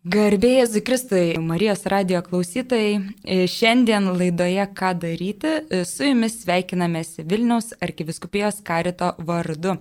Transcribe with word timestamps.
Garbėjai 0.00 0.64
Zikristui, 0.64 1.34
Marijos 1.44 1.82
radio 1.92 2.22
klausytojai, 2.24 3.02
e, 3.20 3.42
šiandien 3.44 4.06
laidoje 4.16 4.64
Ką 4.72 4.94
daryti, 4.96 5.50
e, 5.68 5.84
su 5.84 6.06
jumis 6.06 6.38
sveikinamės 6.40 7.18
Vilniaus 7.18 7.74
arkiviskupijos 7.84 8.62
karito 8.64 9.10
vardu. 9.18 9.74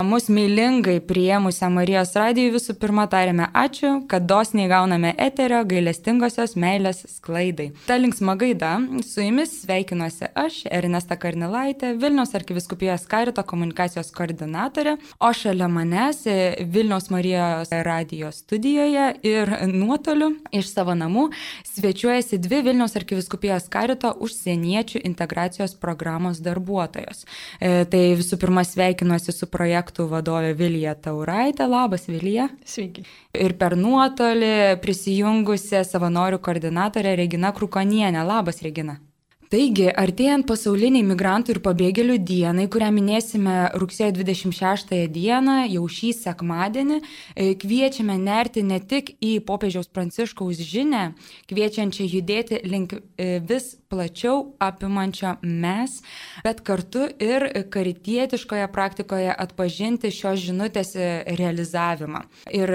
Mūsų 0.00 0.32
mylingai 0.32 0.96
priėmusią 1.04 1.68
Marijos 1.68 2.14
radijų 2.16 2.54
visų 2.54 2.78
pirma 2.80 3.04
tarėme 3.06 3.50
ačiū, 3.52 4.08
kad 4.08 4.24
dosniai 4.24 4.66
gauname 4.66 5.12
eterio 5.18 5.60
gailestingosios 5.62 6.56
meilės 6.56 7.04
sklaidai. 7.18 7.74
Ta 7.86 7.98
linksma 8.00 8.34
gaida, 8.40 8.80
su 9.04 9.20
jumis 9.20 9.60
sveikinuosi 9.60 10.32
aš, 10.34 10.62
Ernesta 10.72 11.20
Karnilaitė, 11.20 11.92
Vilniaus 12.00 12.32
arkiviskupijos 12.32 13.04
karito 13.04 13.44
komunikacijos 13.44 14.08
koordinatorė, 14.10 14.96
o 15.20 15.32
šalia 15.36 15.68
manęs 15.68 16.24
e, 16.24 16.64
Vilniaus 16.64 17.10
Marijos 17.10 17.68
radio 17.84 18.32
studijoje 18.32 19.12
ir 19.20 19.65
nuotoliu 19.70 20.32
iš 20.54 20.70
savo 20.72 20.94
namų 20.96 21.28
svečiuojasi 21.68 22.38
dvi 22.42 22.62
Vilniaus 22.66 22.96
arkiviskupijos 22.98 23.68
karito 23.72 24.12
užsieniečių 24.22 25.02
integracijos 25.08 25.76
programos 25.80 26.40
darbuotojos. 26.44 27.24
E, 27.60 27.84
tai 27.90 28.02
visų 28.18 28.38
pirma 28.42 28.64
sveikinuosi 28.66 29.34
su 29.34 29.48
projektų 29.50 30.08
vadovė 30.12 30.54
Vilija 30.58 30.94
Tauraitė. 30.94 31.68
Labas, 31.70 32.06
Vilija. 32.10 32.48
Sveiki. 32.64 33.06
Ir 33.36 33.56
per 33.60 33.76
nuotolį 33.78 34.78
prisijungusi 34.84 35.82
savanorių 35.84 36.40
koordinatorė 36.42 37.16
Regina 37.18 37.52
Krukonienė. 37.56 38.24
Labas, 38.26 38.62
Regina. 38.64 39.00
Taigi, 39.46 39.86
artėjant 39.94 40.42
pasauliniai 40.48 41.04
migrantų 41.06 41.54
ir 41.54 41.60
pabėgėlių 41.62 42.16
dienai, 42.26 42.64
kurią 42.72 42.88
minėsime 42.96 43.54
rugsėjo 43.78 44.10
26 44.16 45.04
dieną, 45.14 45.58
jau 45.70 45.84
šį 45.86 46.10
sekmadienį, 46.18 46.98
e, 46.98 47.52
kviečiame 47.54 48.16
nerti 48.18 48.64
ne 48.66 48.80
tik 48.82 49.14
į 49.22 49.36
popiežiaus 49.46 49.86
pranciškaus 49.94 50.58
žinę, 50.66 51.12
kviečiančią 51.46 52.08
judėti 52.10 52.58
link 52.66 52.96
e, 52.98 53.38
vis 53.38 53.76
plačiau 53.92 54.54
apimančio 54.62 55.36
mes, 55.42 56.00
bet 56.44 56.62
kartu 56.66 57.06
ir 57.22 57.46
karitietiškoje 57.72 58.66
praktikoje 58.74 59.30
atpažinti 59.32 60.10
šios 60.14 60.42
žinutės 60.46 60.94
e, 60.96 61.10
realizavimą. 61.38 62.24
Ir 62.56 62.72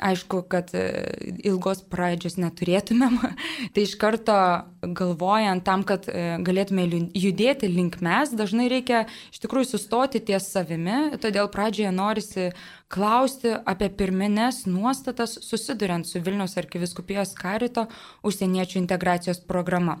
aišku, 0.00 0.42
kad 0.50 0.72
ilgos 1.44 1.84
pradžios 1.90 2.38
neturėtumėm, 2.40 3.18
tai 3.74 3.86
iš 3.86 3.96
karto 4.00 4.36
galvojant, 4.82 5.64
tam, 5.64 5.84
kad 5.86 6.08
e, 6.08 6.38
galėtume 6.44 6.86
judėti 7.16 7.68
link 7.70 8.00
mes, 8.04 8.32
dažnai 8.36 8.68
reikia 8.72 9.04
iš 9.32 9.42
tikrųjų 9.44 9.72
sustoti 9.74 10.22
ties 10.24 10.48
savimi, 10.52 11.18
todėl 11.20 11.50
pradžioje 11.52 11.92
norisi 11.94 12.48
klausti 12.90 13.52
apie 13.70 13.88
pirminės 13.94 14.64
nuostatas 14.66 15.36
susiduriant 15.46 16.08
su 16.08 16.20
Vilniaus 16.24 16.56
arkiviskupijos 16.58 17.36
karito 17.38 17.86
užsieniečių 18.26 18.80
integracijos 18.82 19.42
programa. 19.46 20.00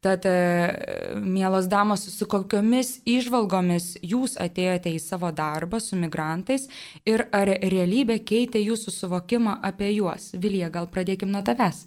Tad, 0.00 0.24
e, 0.24 1.20
mielos 1.20 1.68
damos, 1.68 2.06
su 2.08 2.24
kokiomis 2.24 3.02
išvalgomis 3.04 3.98
jūs 4.00 4.38
atėjote 4.40 4.94
į 4.96 5.00
savo 5.04 5.28
darbą 5.36 5.80
su 5.84 5.98
migrantais 6.00 6.70
ir 7.04 7.26
ar 7.36 7.52
realybė 7.60 8.22
keitė 8.24 8.64
jūsų 8.64 8.96
suvokimą 8.96 9.58
apie 9.60 9.92
juos? 9.92 10.32
Vilija, 10.32 10.72
gal 10.72 10.88
pradėkim 10.88 11.28
nuo 11.28 11.44
tavęs. 11.44 11.84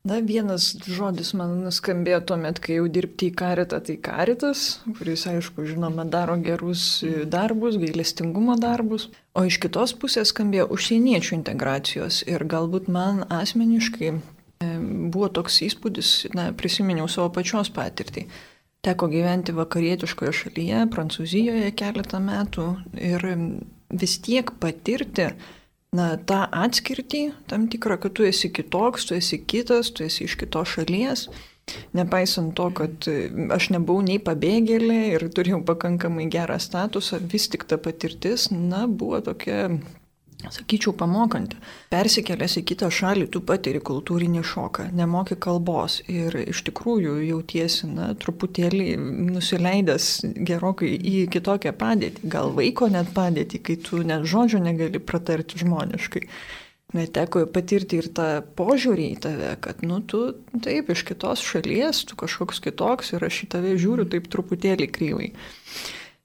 Na, 0.00 0.16
vienas 0.24 0.70
žodis 0.88 1.34
man 1.36 1.58
nuskambėjo 1.60 2.22
tuo 2.24 2.36
metu, 2.40 2.62
kai 2.64 2.78
jau 2.78 2.86
dirbti 2.88 3.26
į 3.28 3.34
karitą, 3.36 3.82
tai 3.84 3.98
karitas, 4.00 4.78
kuris, 4.96 5.26
aišku, 5.28 5.66
žinoma, 5.68 6.06
daro 6.08 6.38
gerus 6.40 7.02
darbus, 7.28 7.76
gailestingumo 7.82 8.56
darbus. 8.56 9.10
O 9.36 9.44
iš 9.44 9.58
kitos 9.60 9.92
pusės 10.00 10.32
skambėjo 10.32 10.70
užsieniečių 10.72 11.36
integracijos. 11.36 12.22
Ir 12.32 12.46
galbūt 12.48 12.88
man 12.88 13.26
asmeniškai 13.28 14.08
e, 14.14 14.20
buvo 15.12 15.28
toks 15.36 15.60
įspūdis, 15.68 16.14
na, 16.32 16.48
prisiminiau 16.56 17.04
savo 17.04 17.28
pačios 17.36 17.68
patirtį. 17.68 18.24
Teko 18.80 19.10
gyventi 19.12 19.52
vakarietiškoje 19.52 20.32
šalyje, 20.32 20.86
Prancūzijoje 20.96 21.74
keletą 21.76 22.24
metų 22.24 22.70
ir 22.96 23.28
vis 23.92 24.16
tiek 24.24 24.48
patirti, 24.64 25.34
na, 25.96 26.14
tą 26.16 26.44
atskirtį, 26.54 27.22
tam 27.50 27.68
tikrą, 27.70 27.98
kad 28.02 28.14
tu 28.18 28.26
esi 28.26 28.50
kitoks, 28.54 29.08
tu 29.08 29.16
esi 29.18 29.40
kitas, 29.42 29.92
tu 29.94 30.06
esi 30.06 30.26
iš 30.28 30.36
kitos 30.40 30.76
šalies. 30.76 31.28
Nepaisant 31.94 32.54
to, 32.58 32.66
kad 32.74 33.06
aš 33.54 33.68
nebuvau 33.70 34.02
nei 34.02 34.18
pabėgėlė 34.22 35.00
ir 35.14 35.26
turėjau 35.34 35.60
pakankamai 35.66 36.26
gerą 36.32 36.58
statusą, 36.62 37.20
vis 37.30 37.46
tik 37.52 37.66
ta 37.70 37.78
patirtis, 37.78 38.48
na, 38.50 38.86
buvo 38.90 39.20
tokia 39.22 39.68
sakyčiau, 40.48 40.94
pamokanti. 40.96 41.58
Persikėlęs 41.92 42.56
į 42.60 42.62
kitą 42.70 42.88
šalį, 42.94 43.26
tu 43.34 43.42
patiri 43.44 43.82
kultūrinį 43.84 44.42
šoką, 44.46 44.88
nemoki 44.96 45.36
kalbos 45.36 46.00
ir 46.10 46.36
iš 46.46 46.62
tikrųjų 46.70 47.18
jautiesi, 47.28 47.90
na, 47.90 48.10
truputėlį 48.16 48.96
nusileidęs 49.34 50.08
gerokai 50.48 50.94
į 50.96 51.26
kitokią 51.34 51.74
padėtį, 51.76 52.32
gal 52.32 52.54
vaiko 52.56 52.88
net 52.92 53.12
padėtį, 53.16 53.62
kai 53.66 53.78
tu 53.84 54.02
net 54.06 54.24
žodžio 54.30 54.62
negali 54.64 55.02
pratarti 55.02 55.60
žmoniškai. 55.60 56.26
Neteko 56.96 57.44
patirti 57.54 58.00
ir 58.00 58.08
tą 58.16 58.40
požiūrį 58.58 59.04
į 59.12 59.18
tave, 59.22 59.52
kad, 59.62 59.84
nu, 59.86 60.00
tu 60.02 60.24
taip 60.64 60.90
iš 60.90 61.04
kitos 61.06 61.44
šalies, 61.46 62.02
tu 62.08 62.18
kažkoks 62.18 62.58
kitoks 62.64 63.14
ir 63.14 63.28
aš 63.28 63.44
į 63.44 63.50
tave 63.52 63.76
žiūriu 63.78 64.08
taip 64.10 64.26
truputėlį 64.32 64.88
kryvai. 64.90 65.28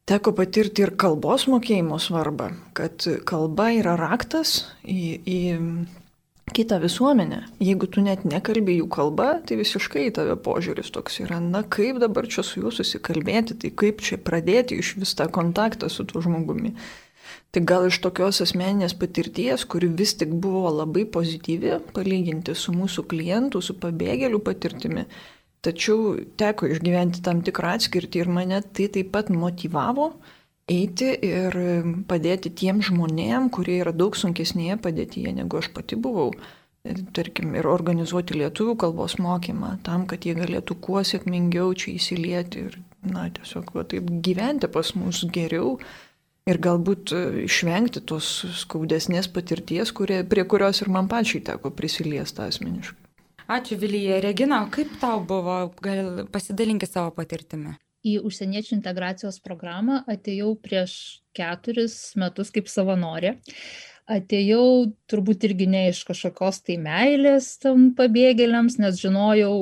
Teko 0.05 0.35
patirti 0.37 0.83
ir 0.85 0.91
kalbos 1.01 1.47
mokėjimo 1.49 1.97
svarbą, 1.97 2.51
kad 2.77 3.07
kalba 3.25 3.71
yra 3.73 3.95
raktas 3.97 4.59
į, 4.85 5.05
į 5.25 5.39
kitą 6.53 6.77
visuomenę. 6.83 7.39
Jeigu 7.57 7.89
tu 7.89 8.03
net 8.05 8.21
nekalbė 8.21 8.75
jų 8.77 8.85
kalba, 8.93 9.31
tai 9.41 9.57
visiškai 9.57 10.11
tave 10.13 10.35
požiūris 10.45 10.93
toks 10.93 11.23
yra, 11.23 11.39
na 11.41 11.63
kaip 11.65 11.97
dabar 12.03 12.29
čia 12.29 12.45
su 12.45 12.61
juo 12.61 12.69
susikalbėti, 12.69 13.57
tai 13.63 13.73
kaip 13.73 14.05
čia 14.05 14.19
pradėti 14.21 14.77
iš 14.77 14.93
vis 15.01 15.15
tą 15.17 15.25
kontaktą 15.25 15.89
su 15.89 16.05
tuo 16.05 16.21
žmogumi. 16.21 16.75
Tai 17.49 17.63
gal 17.65 17.87
iš 17.89 17.97
tokios 18.03 18.43
asmeninės 18.45 18.93
patirties, 18.99 19.65
kuri 19.65 19.89
vis 19.89 20.13
tik 20.19 20.37
buvo 20.43 20.69
labai 20.83 21.07
pozityvi, 21.09 21.79
palyginti 21.95 22.53
su 22.53 22.75
mūsų 22.75 23.07
klientų, 23.09 23.61
su 23.63 23.73
pabėgėlių 23.81 24.41
patirtimi, 24.45 25.07
Tačiau 25.65 26.15
teko 26.37 26.69
išgyventi 26.69 27.23
tam 27.25 27.41
tikrą 27.45 27.75
atskirtį 27.79 28.21
ir 28.21 28.29
mane 28.29 28.61
tai 28.75 28.89
taip 28.93 29.09
pat 29.15 29.31
motivavo 29.33 30.11
eiti 30.71 31.11
ir 31.25 31.55
padėti 32.09 32.51
tiem 32.61 32.81
žmonėm, 32.85 33.49
kurie 33.53 33.79
yra 33.83 33.93
daug 33.93 34.17
sunkesnėje 34.17 34.77
padėtyje, 34.81 35.33
negu 35.39 35.61
aš 35.61 35.71
pati 35.73 35.97
buvau. 35.97 36.31
Tarkim, 37.17 37.55
ir 37.57 37.65
organizuoti 37.65 38.35
lietuvių 38.37 38.75
kalbos 38.77 39.15
mokymą, 39.17 39.71
tam, 39.85 40.03
kad 40.09 40.25
jie 40.25 40.35
galėtų 40.37 40.77
kuo 40.85 41.01
sėkmingiau 41.01 41.71
čia 41.73 41.95
įsilieti 41.95 42.67
ir, 42.67 42.75
na, 43.09 43.25
tiesiog 43.33 43.71
va, 43.73 43.85
taip 43.89 44.11
gyventi 44.25 44.69
pas 44.69 44.91
mus 44.93 45.23
geriau 45.33 45.79
ir 46.45 46.61
galbūt 46.61 47.15
išvengti 47.47 48.05
tos 48.05 48.29
skaudesnės 48.61 49.31
patirties, 49.33 49.95
kurie, 49.97 50.21
prie 50.29 50.45
kurios 50.45 50.83
ir 50.85 50.93
man 50.93 51.09
pačiai 51.09 51.41
teko 51.49 51.73
prisiliesti 51.73 52.45
asmeniškai. 52.45 53.04
Ačiū 53.45 53.77
Vilyje. 53.77 54.21
Regina, 54.23 54.63
kaip 54.73 54.89
tau 54.97 55.19
buvo? 55.21 55.69
Gal 55.85 56.23
pasidalinkit 56.33 56.89
savo 56.89 57.11
patirtimi. 57.13 57.75
Į 58.05 58.19
užsieniečių 58.25 58.73
integracijos 58.73 59.37
programą 59.45 59.99
atėjau 60.09 60.55
prieš 60.61 60.95
keturis 61.37 62.15
metus 62.17 62.49
kaip 62.53 62.69
savanorė. 62.69 63.35
Atėjau 64.09 64.65
turbūt 65.09 65.45
irgi 65.45 65.67
ne 65.69 65.83
iš 65.91 66.03
kažkokios 66.09 66.61
tai 66.65 66.77
meilės 66.81 67.51
tam 67.61 67.91
pabėgėliams, 67.97 68.79
nes 68.81 68.97
žinojau, 69.01 69.53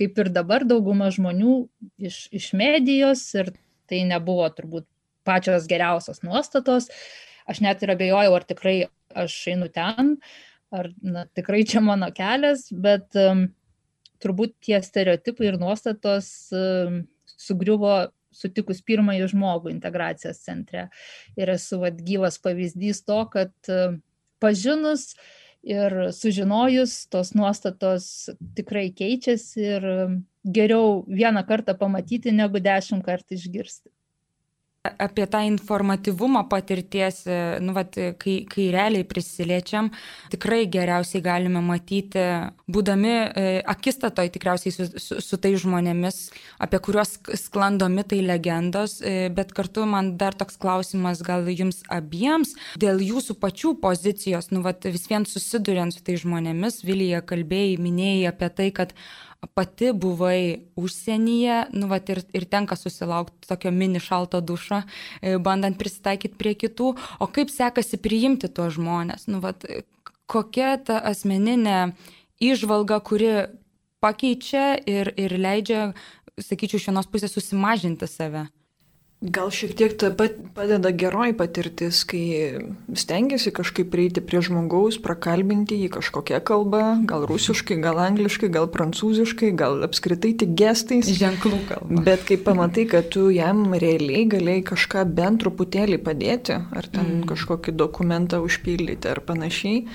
kaip 0.00 0.20
ir 0.20 0.30
dabar 0.32 0.64
dauguma 0.68 1.08
žmonių 1.12 1.56
iš, 1.96 2.26
iš 2.36 2.50
medijos 2.56 3.24
ir 3.36 3.52
tai 3.88 4.02
nebuvo 4.08 4.48
turbūt 4.52 4.88
pačios 5.28 5.68
geriausios 5.68 6.20
nuostatos. 6.24 6.90
Aš 7.48 7.64
net 7.64 7.84
ir 7.84 7.92
abejojau, 7.96 8.36
ar 8.36 8.44
tikrai 8.48 8.76
aš 9.16 9.36
einu 9.52 9.68
ten, 9.72 10.18
ar 10.74 10.90
na, 11.02 11.26
tikrai 11.36 11.64
čia 11.68 11.82
mano 11.84 12.08
kelias, 12.14 12.66
bet 12.70 13.16
um, 13.20 13.46
turbūt 14.22 14.56
tie 14.64 14.80
stereotipai 14.82 15.50
ir 15.50 15.58
nuostatos 15.60 16.28
um, 16.54 17.02
sugriuvo 17.36 18.06
sutikus 18.36 18.82
pirmąjį 18.84 19.30
žmogų 19.32 19.72
integracijos 19.72 20.42
centre. 20.44 20.88
Ir 21.38 21.54
esu 21.54 21.80
vad 21.80 22.00
gyvas 22.04 22.38
pavyzdys 22.42 23.02
to, 23.06 23.20
kad 23.32 23.72
um, 23.72 24.00
pažinus 24.42 25.12
ir 25.66 25.94
sužinojus, 26.14 27.06
tos 27.10 27.32
nuostatos 27.34 28.28
tikrai 28.58 28.90
keičiasi 28.94 29.64
ir 29.66 29.86
geriau 30.46 31.02
vieną 31.10 31.42
kartą 31.48 31.74
pamatyti, 31.78 32.34
negu 32.34 32.62
dešimt 32.62 33.02
kartų 33.06 33.34
išgirsti. 33.38 33.90
Apie 34.98 35.26
tą 35.30 35.42
informatyvumą 35.46 36.44
patirties, 36.50 37.22
nu, 37.62 37.74
vat, 37.76 37.96
kai, 38.20 38.36
kai 38.50 38.68
realiai 38.74 39.06
prisiliečiam, 39.08 39.90
tikrai 40.32 40.64
geriausiai 40.72 41.22
galime 41.24 41.62
matyti, 41.64 42.22
būdami 42.70 43.12
e, 43.12 43.44
akistatoj 43.66 44.30
tikriausiai 44.34 44.74
su, 44.74 44.88
su, 45.02 45.20
su 45.22 45.38
tai 45.42 45.54
žmonėmis, 45.58 46.20
apie 46.62 46.80
kuriuos 46.82 47.16
sklando 47.40 47.88
mitai 47.92 48.22
legendos, 48.24 48.98
e, 49.00 49.28
bet 49.34 49.54
kartu 49.56 49.86
man 49.88 50.14
dar 50.20 50.36
toks 50.38 50.58
klausimas 50.62 51.22
gal 51.26 51.46
jums 51.50 51.82
abiems, 51.92 52.56
dėl 52.82 53.02
jūsų 53.04 53.38
pačių 53.42 53.76
pozicijos, 53.82 54.50
nu, 54.54 54.64
vat, 54.66 54.86
vis 54.90 55.06
vien 55.10 55.28
susiduriant 55.28 55.94
su 55.94 56.02
tai 56.06 56.18
žmonėmis, 56.20 56.82
Vilija 56.86 57.22
kalbėjai, 57.26 57.78
minėjai 57.82 58.26
apie 58.32 58.50
tai, 58.58 58.72
kad 58.74 58.96
pati 59.54 59.92
buvai 59.92 60.66
užsienyje, 60.78 61.58
nu, 61.76 61.90
vat, 61.90 62.08
ir, 62.12 62.22
ir 62.36 62.46
tenka 62.50 62.76
susilaukti 62.78 63.48
tokio 63.48 63.70
mini 63.70 64.00
šalto 64.02 64.40
dušo, 64.40 64.82
e, 65.20 65.36
bandant 65.42 65.78
prisitaikyti 65.78 66.38
prie 66.38 66.54
kitų, 66.58 66.92
o 67.20 67.28
kaip 67.30 67.52
sekasi 67.52 68.00
priimti 68.02 68.50
tuos 68.52 68.74
žmonės, 68.78 69.28
nu, 69.30 69.42
vat, 69.44 69.66
kokia 70.26 70.76
ta 70.82 70.98
asmeninė 71.12 71.94
išvalga, 72.42 73.00
kuri 73.00 73.32
pakeičia 74.04 74.76
ir, 74.86 75.12
ir 75.16 75.36
leidžia, 75.40 75.90
sakyčiau, 76.36 76.80
iš 76.80 76.90
vienos 76.90 77.08
pusės 77.10 77.34
susimažinti 77.36 78.08
save. 78.10 78.46
Gal 79.24 79.48
šiek 79.48 79.72
tiek 79.72 79.94
padeda 80.52 80.90
geroji 80.92 81.32
patirtis, 81.38 82.02
kai 82.04 82.60
stengiasi 82.92 83.48
kažkaip 83.56 83.88
prieiti 83.88 84.20
prie 84.20 84.42
žmogaus, 84.44 84.98
prakalbinti 85.00 85.78
jį 85.80 85.88
kažkokią 85.94 86.42
kalbą, 86.44 86.82
gal 87.08 87.24
rusiškai, 87.30 87.78
gal 87.80 87.96
angliškai, 88.04 88.50
gal 88.52 88.68
prancūziškai, 88.74 89.54
gal 89.56 89.80
apskritai 89.86 90.34
tik 90.42 90.52
gestais. 90.60 91.08
Ženklų 91.16 91.60
kalba. 91.70 92.02
Bet 92.04 92.26
kai 92.28 92.36
pamatai, 92.36 92.84
kad 92.92 93.08
tu 93.14 93.30
jam 93.32 93.72
realiai 93.72 94.26
galėjai 94.28 94.66
kažką 94.74 95.06
bent 95.16 95.40
truputėlį 95.46 95.96
padėti, 96.04 96.60
ar 96.60 96.90
ten 96.92 97.22
mm. 97.22 97.24
kažkokį 97.32 97.72
dokumentą 97.72 98.42
užpildyti 98.44 99.08
ar 99.14 99.22
panašiai, 99.24 99.86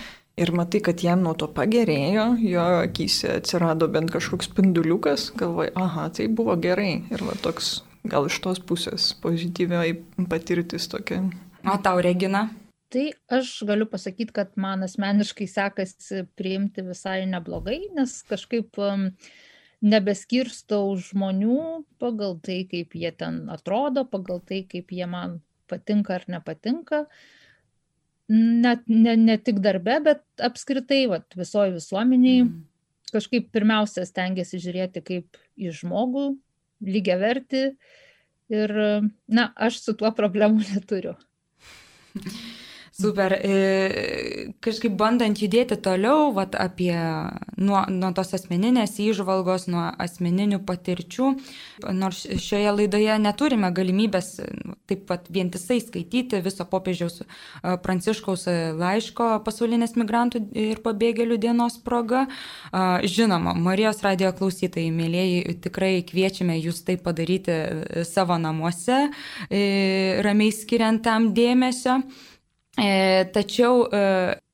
ir 0.41 0.53
matai, 0.57 0.81
kad 0.81 1.05
jam 1.05 1.21
nuo 1.21 1.35
to 1.37 1.45
pagerėjo, 1.45 2.25
jo 2.41 2.65
akise 2.81 3.37
atsirado 3.37 3.85
bent 3.85 4.09
kažkoks 4.17 4.49
spinduliukas, 4.49 5.29
galvoj, 5.37 5.75
aha, 5.77 6.09
tai 6.09 6.25
buvo 6.25 6.57
gerai. 6.57 7.03
Ir 7.13 7.29
va 7.29 7.37
toks 7.45 7.83
gal 8.07 8.27
iš 8.29 8.39
tos 8.43 8.61
pusės 8.63 9.11
pozityviai 9.21 9.93
patirtis 10.29 10.87
tokia. 10.91 11.21
O 11.61 11.77
tau, 11.83 12.01
Regina? 12.01 12.47
Tai 12.91 13.05
aš 13.31 13.61
galiu 13.67 13.85
pasakyti, 13.87 14.33
kad 14.35 14.57
man 14.59 14.83
asmeniškai 14.83 15.47
sekasi 15.47 16.25
priimti 16.35 16.83
visai 16.83 17.23
neblogai, 17.29 17.85
nes 17.95 18.17
kažkaip 18.27 18.75
um, 18.83 19.05
nebeskirstau 19.81 20.97
žmonių 20.99 21.85
pagal 22.01 22.35
tai, 22.43 22.63
kaip 22.67 22.97
jie 22.97 23.13
ten 23.15 23.45
atrodo, 23.53 24.03
pagal 24.09 24.41
tai, 24.43 24.65
kaip 24.67 24.91
jie 24.91 25.07
man 25.07 25.39
patinka 25.71 26.17
ar 26.17 26.27
nepatinka. 26.27 27.05
Net 28.31 28.83
ne, 28.91 29.15
ne 29.19 29.37
tik 29.39 29.63
darbe, 29.63 29.97
bet 30.03 30.25
apskritai 30.43 31.05
vat, 31.11 31.31
visoji 31.39 31.77
visuomeniai. 31.77 32.43
Mm. 32.43 32.59
Kažkaip 33.11 33.49
pirmiausia 33.55 34.05
stengiasi 34.07 34.59
žiūrėti 34.63 35.01
kaip 35.03 35.39
į 35.59 35.71
žmogų, 35.79 36.29
lygiai 36.85 37.19
verti. 37.21 37.65
Ir, 38.51 38.73
na, 39.31 39.51
aš 39.55 39.79
su 39.85 39.95
tuo 39.95 40.11
problemų 40.15 40.65
neturiu. 40.73 41.15
Super. 43.01 43.33
E, 43.33 44.51
kažkaip 44.61 44.93
bandant 44.99 45.39
judėti 45.41 45.77
toliau, 45.81 46.31
vat, 46.35 46.55
apie 46.59 46.93
nuo, 47.57 47.81
nuo 47.89 48.11
tos 48.17 48.33
asmeninės 48.37 48.97
įžvalgos, 49.01 49.67
nuo 49.71 49.87
asmeninių 50.01 50.61
patirčių, 50.67 51.31
nors 51.97 52.23
šioje 52.45 52.73
laidoje 52.75 53.17
neturime 53.23 53.71
galimybės 53.73 54.31
nu, 54.65 54.75
taip 54.89 55.05
pat 55.09 55.29
vientisai 55.33 55.79
skaityti 55.81 56.41
viso 56.45 56.67
popiežiaus 56.69 57.21
e, 57.23 57.27
pranciškaus 57.83 58.47
laiško 58.79 59.31
pasaulinės 59.45 59.95
migrantų 59.99 60.43
ir 60.57 60.81
pabėgėlių 60.85 61.39
dienos 61.41 61.79
proga. 61.81 62.25
Žinoma, 62.71 63.53
Marijos 63.57 64.01
radio 64.05 64.31
klausytojai, 64.35 64.91
mėlyjeji, 64.95 65.55
tikrai 65.63 65.93
kviečiame 66.07 66.57
jūs 66.59 66.83
tai 66.87 66.97
padaryti 67.01 67.55
savo 68.07 68.37
namuose, 68.41 69.07
e, 69.49 69.61
ramiai 70.25 70.53
skiriant 70.55 71.03
tam 71.05 71.31
dėmesio. 71.37 72.01
E, 72.79 73.25
tačiau 73.33 73.83
e, 73.91 74.03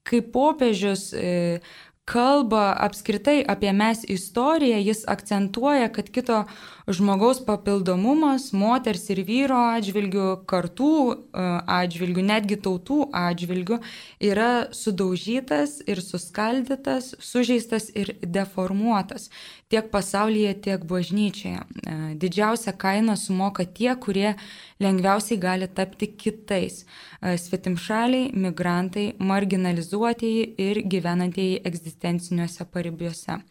kai 0.08 0.22
popiežius 0.34 1.12
e, 1.14 1.60
kalba 2.08 2.72
apskritai 2.88 3.42
apie 3.44 3.74
mes 3.76 4.06
istoriją, 4.08 4.80
jis 4.80 5.04
akcentuoja, 5.12 5.92
kad 5.94 6.10
kito 6.10 6.46
žmogaus 6.88 7.42
papildomumas 7.44 8.52
moters 8.56 9.10
ir 9.12 9.22
vyro 9.28 9.58
atžvilgių, 9.74 10.28
kartų 10.48 10.92
atžvilgių, 11.36 12.24
netgi 12.30 12.58
tautų 12.64 13.10
atžvilgių 13.12 13.82
yra 14.24 14.52
sudaužytas 14.72 15.82
ir 15.88 16.02
suskaldytas, 16.04 17.14
sužeistas 17.20 17.90
ir 17.92 18.16
deformuotas 18.24 19.28
tiek 19.68 19.90
pasaulyje, 19.92 20.54
tiek 20.64 20.84
bažnyčioje. 20.88 21.60
Didžiausią 22.22 22.74
kainą 22.80 23.18
sumoka 23.20 23.66
tie, 23.66 23.92
kurie 24.00 24.36
lengviausiai 24.80 25.40
gali 25.40 25.68
tapti 25.68 26.08
kitais- 26.08 26.86
svetimšaliai, 27.44 28.32
migrantai, 28.34 29.16
marginalizuotieji 29.20 30.56
ir 30.58 30.82
gyvenantieji 30.88 31.62
egzistenciniuose 31.66 32.66
paribiuose. 32.72 33.42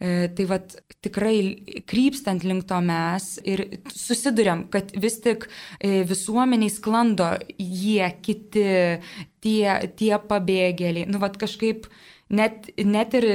E, 0.00 0.28
tai 0.34 0.46
vad 0.50 0.74
tikrai 1.04 1.82
krypstant 1.86 2.44
link 2.44 2.66
to 2.68 2.80
mes 2.84 3.28
ir 3.46 3.64
susidurėm, 3.92 4.66
kad 4.72 4.90
vis 5.00 5.20
tik 5.24 5.46
e, 5.78 6.02
visuomeniai 6.08 6.72
sklando 6.72 7.30
jie, 7.58 8.06
kiti, 8.24 8.66
tie, 9.44 9.68
tie 9.98 10.14
pabėgėliai. 10.30 11.08
Nu, 11.10 11.20
vad 11.22 11.38
kažkaip 11.40 11.88
net, 12.28 12.70
net 12.78 13.14
ir 13.18 13.26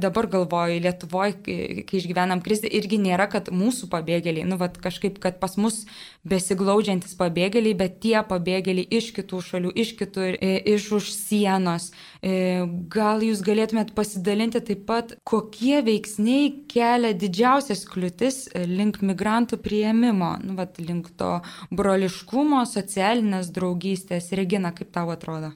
dabar 0.00 0.28
galvoju, 0.30 0.80
Lietuvoje, 0.84 1.34
kai 1.44 2.00
išgyvenam 2.00 2.42
krizę, 2.44 2.68
irgi 2.68 2.98
nėra, 3.00 3.28
kad 3.30 3.50
mūsų 3.54 3.88
pabėgėliai, 3.92 4.46
nu, 4.48 4.58
vat, 4.60 4.78
kažkaip, 4.82 5.18
kad 5.22 5.38
pas 5.40 5.56
mus 5.60 5.84
besiglaudžiantis 6.28 7.16
pabėgėliai, 7.18 7.76
bet 7.78 7.98
tie 8.04 8.16
pabėgėliai 8.28 8.88
iš 8.98 9.10
kitų 9.16 9.42
šalių, 9.48 9.72
iš 9.84 9.94
kitur, 9.98 10.36
e, 10.36 10.56
iš 10.74 10.90
už 10.98 11.10
sienos. 11.14 11.90
E, 12.20 12.64
gal 12.92 13.24
jūs 13.24 13.42
galėtumėt 13.46 13.94
pasidalinti 13.96 14.62
taip 14.70 14.84
pat, 14.88 15.14
kokie 15.28 15.80
veiksniai 15.86 16.50
kelia 16.70 17.14
didžiausias 17.16 17.86
kliūtis 17.88 18.48
link 18.68 19.00
migrantų 19.02 19.60
prieimimo, 19.64 20.34
nu, 20.44 20.58
vat, 20.58 20.80
link 20.82 21.12
to 21.18 21.38
broliškumo, 21.70 22.64
socialinės 22.68 23.52
draugystės. 23.54 24.32
Regina, 24.38 24.74
kaip 24.76 24.92
tau 24.94 25.08
atrodo? 25.14 25.54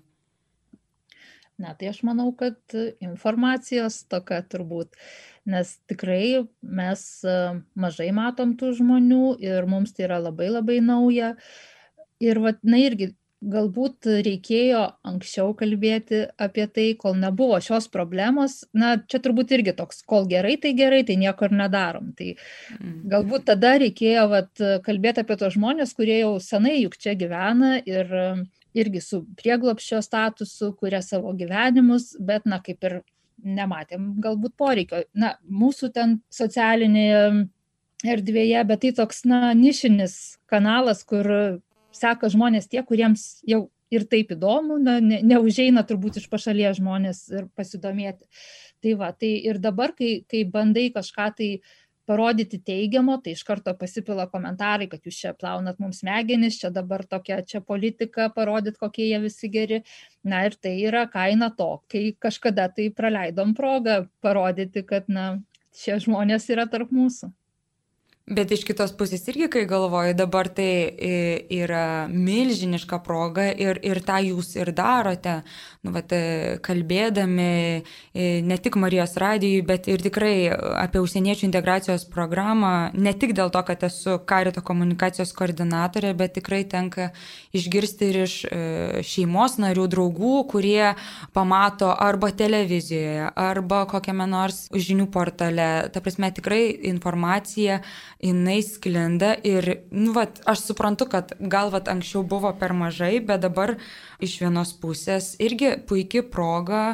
Na, 1.60 1.74
tai 1.78 1.90
aš 1.92 2.00
manau, 2.06 2.30
kad 2.34 2.56
informacijos 3.04 4.02
toka 4.10 4.40
turbūt, 4.50 4.96
nes 5.52 5.74
tikrai 5.90 6.46
mes 6.64 7.02
e, 7.28 7.34
mažai 7.78 8.08
matom 8.16 8.56
tų 8.58 8.72
žmonių 8.80 9.36
ir 9.42 9.68
mums 9.68 9.92
tai 9.92 10.08
yra 10.08 10.18
labai 10.22 10.48
labai 10.50 10.80
nauja. 10.84 11.34
Ir, 12.22 12.40
va, 12.42 12.54
na 12.62 12.80
irgi, 12.80 13.12
galbūt 13.42 14.06
reikėjo 14.22 14.82
anksčiau 15.08 15.52
kalbėti 15.58 16.22
apie 16.40 16.66
tai, 16.70 16.86
kol 16.98 17.16
nebuvo 17.18 17.58
šios 17.62 17.88
problemos. 17.92 18.60
Na, 18.76 18.94
čia 18.96 19.18
turbūt 19.22 19.54
irgi 19.56 19.74
toks, 19.78 20.02
kol 20.08 20.28
gerai, 20.30 20.56
tai 20.62 20.72
gerai, 20.78 21.02
tai 21.08 21.18
nieko 21.20 21.48
ir 21.48 21.56
nedarom. 21.58 22.12
Tai 22.18 22.32
mm. 22.32 22.96
galbūt 23.12 23.48
tada 23.50 23.74
reikėjo 23.82 24.26
vat, 24.32 24.66
kalbėti 24.86 25.24
apie 25.24 25.38
tos 25.40 25.56
žmonės, 25.58 25.94
kurie 25.98 26.20
jau 26.22 26.36
senai 26.42 26.78
juk 26.78 26.98
čia 27.02 27.16
gyvena 27.18 27.76
ir 27.82 28.14
irgi 28.76 29.00
su 29.04 29.22
prieglopščio 29.38 30.00
statusu, 30.04 30.72
kuria 30.80 31.02
savo 31.04 31.32
gyvenimus, 31.36 32.12
bet, 32.20 32.46
na, 32.48 32.60
kaip 32.64 32.84
ir 32.88 33.00
nematėm 33.42 34.14
galbūt 34.22 34.54
poreikio. 34.58 35.02
Na, 35.18 35.34
mūsų 35.48 35.90
ten 35.96 36.16
socialinėje 36.32 37.46
erdvėje, 38.12 38.64
bet 38.68 38.82
tai 38.84 38.94
toks, 38.96 39.24
na, 39.28 39.52
nišinis 39.58 40.38
kanalas, 40.50 41.04
kur 41.06 41.28
seka 41.94 42.30
žmonės 42.32 42.70
tie, 42.72 42.82
kuriems 42.86 43.42
jau 43.48 43.66
ir 43.92 44.06
taip 44.08 44.32
įdomu, 44.32 44.78
na, 44.80 44.96
ne, 45.04 45.20
neužeina 45.26 45.84
turbūt 45.84 46.22
iš 46.22 46.30
pašalies 46.32 46.78
žmonės 46.80 47.26
ir 47.34 47.48
pasidomėti. 47.58 48.24
Tai 48.82 48.96
va, 48.98 49.12
tai 49.14 49.36
ir 49.46 49.60
dabar, 49.62 49.92
kai, 49.94 50.24
kai 50.26 50.40
bandai 50.48 50.88
kažką 50.94 51.26
tai 51.38 51.50
uh, 51.58 51.81
parodyti 52.06 52.58
teigiamo, 52.66 53.18
tai 53.22 53.34
iš 53.36 53.42
karto 53.46 53.74
pasipila 53.78 54.26
komentarai, 54.30 54.88
kad 54.90 55.04
jūs 55.06 55.20
čia 55.24 55.34
plaunat 55.38 55.78
mums 55.82 56.02
smegenis, 56.02 56.58
čia 56.60 56.72
dabar 56.74 57.04
tokia 57.08 57.40
čia 57.46 57.60
politika, 57.60 58.28
parodyt, 58.34 58.78
kokie 58.80 59.08
jie 59.10 59.20
visi 59.22 59.50
geri. 59.52 59.82
Na 60.24 60.44
ir 60.46 60.56
tai 60.58 60.74
yra 60.82 61.06
kaina 61.10 61.50
to, 61.56 61.70
kai 61.92 62.10
kažkada 62.18 62.68
tai 62.74 62.90
praleidom 62.94 63.54
progą 63.58 64.02
parodyti, 64.24 64.84
kad 64.86 65.08
na, 65.08 65.28
šie 65.76 65.98
žmonės 66.04 66.50
yra 66.52 66.66
tarp 66.70 66.92
mūsų. 66.94 67.32
Bet 68.30 68.52
iš 68.54 68.60
kitos 68.62 68.92
pusės 68.94 69.24
irgi, 69.26 69.48
kai 69.50 69.62
galvoju, 69.66 70.14
dabar 70.14 70.46
tai 70.54 70.94
yra 71.50 72.06
milžiniška 72.06 73.00
proga 73.02 73.48
ir, 73.50 73.80
ir 73.82 73.98
tą 74.06 74.20
jūs 74.22 74.52
ir 74.60 74.70
darote, 74.78 75.40
nu, 75.82 75.90
vat, 75.90 76.14
kalbėdami 76.62 77.82
ne 78.46 78.58
tik 78.62 78.78
Marijos 78.78 79.16
radijui, 79.18 79.64
bet 79.66 79.88
ir 79.90 80.04
tikrai 80.06 80.36
apie 80.54 81.02
užsieniečių 81.02 81.48
integracijos 81.48 82.04
programą, 82.14 82.92
ne 82.94 83.10
tik 83.10 83.34
dėl 83.34 83.50
to, 83.50 83.64
kad 83.66 83.82
esu 83.88 84.20
karito 84.22 84.62
komunikacijos 84.62 85.34
koordinatorė, 85.34 86.14
bet 86.14 86.38
tikrai 86.38 86.62
tenka 86.62 87.10
išgirsti 87.50 88.12
ir 88.12 88.20
iš 88.28 88.36
šeimos 89.02 89.58
narių, 89.58 89.88
draugų, 89.96 90.36
kurie 90.54 90.92
pamato 91.34 91.90
arba 91.90 92.30
televizijoje, 92.30 93.34
arba 93.34 93.82
kokiame 93.90 94.30
nors 94.30 94.68
žinių 94.70 95.10
portale. 95.10 95.68
Ta 95.90 96.06
prasme, 96.06 96.30
tikrai 96.30 96.62
informacija 96.94 97.82
jinai 98.22 98.60
sklinda 98.62 99.34
ir, 99.46 99.68
nu, 99.90 100.12
vat, 100.14 100.40
aš 100.48 100.66
suprantu, 100.68 101.08
kad 101.10 101.34
gal 101.40 101.72
vat 101.74 101.90
anksčiau 101.90 102.22
buvo 102.26 102.52
per 102.58 102.74
mažai, 102.76 103.16
bet 103.24 103.42
dabar 103.42 103.74
iš 104.22 104.38
vienos 104.44 104.74
pusės 104.78 105.32
irgi 105.42 105.74
puikia 105.88 106.22
proga, 106.22 106.84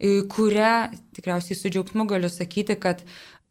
kurią 0.00 0.74
tikriausiai 1.18 1.58
su 1.58 1.72
džiaugsmu 1.72 2.08
galiu 2.08 2.32
sakyti, 2.32 2.78
kad 2.80 3.04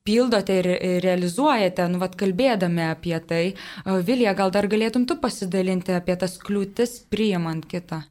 pildote 0.08 0.58
ir 0.62 0.70
realizuojate, 1.03 1.86
nu, 1.91 2.01
vat, 2.01 2.15
kalbėdami 2.20 2.86
apie 2.89 3.17
tai. 3.29 3.44
Vilija, 3.86 4.34
gal 4.38 4.53
dar 4.56 4.70
galėtum 4.72 5.06
tu 5.06 5.20
pasidalinti 5.22 5.94
apie 5.94 6.15
tas 6.17 6.39
kliūtis 6.41 7.01
priimant 7.12 7.67
kitą? 7.67 8.06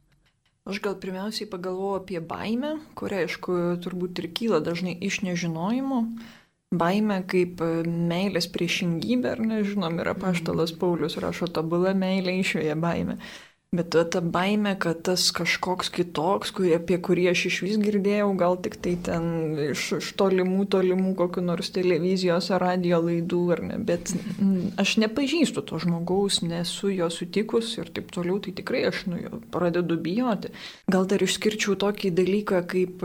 Aš 0.67 0.81
gal 0.83 0.97
pirmiausiai 0.99 1.47
pagalvoju 1.47 2.01
apie 2.01 2.19
baimę, 2.19 2.73
kuria, 2.99 3.23
aišku, 3.23 3.79
turbūt 3.83 4.19
ir 4.19 4.27
kyla 4.35 4.59
dažnai 4.63 4.97
iš 5.09 5.21
nežinojimo. 5.23 6.01
Baime 6.75 7.21
kaip 7.31 7.61
e, 7.63 7.67
meilės 7.87 8.49
priešingybė, 8.51 9.29
ar 9.37 9.39
nežinom, 9.39 10.01
yra 10.03 10.11
paštalas 10.19 10.73
Paulius 10.75 11.15
rašo, 11.23 11.47
tobulą 11.47 11.93
meilę 11.95 12.33
išvėja 12.41 12.75
baime. 12.75 13.15
Bet 13.75 13.95
ta 14.11 14.21
baime, 14.21 14.77
kad 14.79 15.01
tas 15.03 15.25
kažkoks 15.35 15.89
kitoks, 15.91 16.53
kurie, 16.55 16.77
apie 16.79 16.95
kurį 17.03 17.25
aš 17.33 17.41
iš 17.49 17.55
vis 17.65 17.73
girdėjau, 17.81 18.29
gal 18.39 18.53
tik 18.63 18.77
tai 18.79 18.93
ten 19.03 19.25
iš, 19.59 19.81
iš 19.97 20.11
tolimų, 20.15 20.69
tolimų 20.71 21.11
kokiu 21.19 21.43
nors 21.43 21.73
televizijos 21.75 22.47
ar 22.55 22.63
radio 22.63 23.01
laidų, 23.03 23.41
ar 23.51 23.61
ne, 23.67 23.79
bet 23.89 24.13
aš 24.79 24.93
nepažįstu 25.03 25.65
to 25.67 25.81
žmogaus, 25.83 26.37
nesu 26.47 26.93
jo 26.93 27.09
sutikus 27.11 27.73
ir 27.75 27.91
taip 27.91 28.07
toliau, 28.15 28.37
tai 28.39 28.53
tikrai 28.55 28.85
aš 28.87 29.01
nu, 29.11 29.19
jo 29.19 29.41
pradedu 29.51 29.99
bijoti. 29.99 30.53
Gal 30.87 31.03
dar 31.11 31.27
išskirčiau 31.27 31.75
tokį 31.83 32.13
dalyką, 32.21 32.63
kaip 32.71 33.03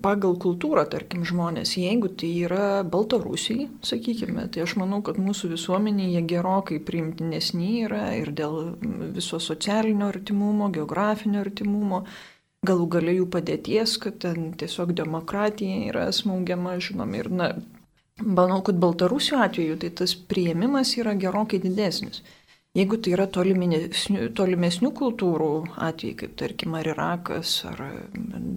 pagal 0.00 0.40
kultūrą, 0.40 0.86
tarkim, 0.88 1.28
žmonės, 1.28 1.74
jeigu 1.76 2.14
tai 2.16 2.32
yra 2.48 2.80
Baltarusiai, 2.80 3.68
sakykime, 3.84 4.48
tai 4.48 4.64
aš 4.64 4.78
manau, 4.80 5.04
kad 5.04 5.20
mūsų 5.20 5.52
visuomenėje 5.52 6.24
gerokai 6.32 6.80
priimtinesni 6.80 7.84
yra 7.84 8.06
ir 8.16 8.32
dėl 8.32 8.72
viso 9.12 9.36
socialinio 9.36 9.65
socialinio 9.66 10.06
artimumo, 10.06 10.68
geografinio 10.70 11.40
artimumo, 11.42 12.04
galų 12.66 12.86
galia 12.86 13.14
jų 13.18 13.26
padėties, 13.30 13.96
kad 13.98 14.20
ten 14.22 14.52
tiesiog 14.54 14.92
demokratija 14.94 15.88
yra 15.90 16.12
smaugiama, 16.12 16.76
žinom, 16.78 17.14
ir, 17.18 17.28
na, 17.30 17.48
manau, 18.22 18.62
kad 18.62 18.78
Baltarusių 18.78 19.40
atveju 19.42 19.78
tai 19.82 19.90
tas 19.90 20.14
prieimimas 20.14 20.94
yra 20.98 21.14
gerokai 21.18 21.58
didesnis. 21.58 22.22
Jeigu 22.76 22.98
tai 23.00 23.16
yra 23.16 23.26
tolimesnių, 23.26 24.30
tolimesnių 24.36 24.92
kultūrų 24.94 25.50
atvejai, 25.80 26.14
kaip 26.22 26.38
tarkim 26.38 26.78
ar 26.78 26.86
Irakas, 26.92 27.64
ar 27.66 27.82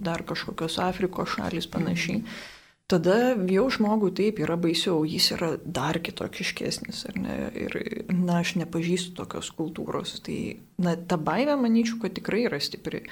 dar 0.06 0.22
kažkokios 0.28 0.78
Afrikos 0.78 1.34
šalis 1.34 1.66
panašiai, 1.66 2.20
mm 2.20 2.59
tada 2.90 3.16
jau 3.50 3.66
žmogui 3.72 4.12
taip 4.18 4.40
yra 4.42 4.58
baisiau, 4.60 5.04
jis 5.08 5.30
yra 5.36 5.50
dar 5.64 6.00
kitokiškesnis, 6.02 7.04
ar 7.10 7.18
ne? 7.22 7.36
Ir, 7.54 7.76
na, 8.10 8.40
aš 8.42 8.56
nepažįstu 8.60 9.14
tokios 9.18 9.52
kultūros. 9.56 10.18
Tai, 10.26 10.38
na, 10.82 10.96
ta 10.96 11.20
baime, 11.20 11.56
manyčiau, 11.60 12.00
kad 12.02 12.16
tikrai 12.18 12.46
yra 12.48 12.60
stipri. 12.62 13.04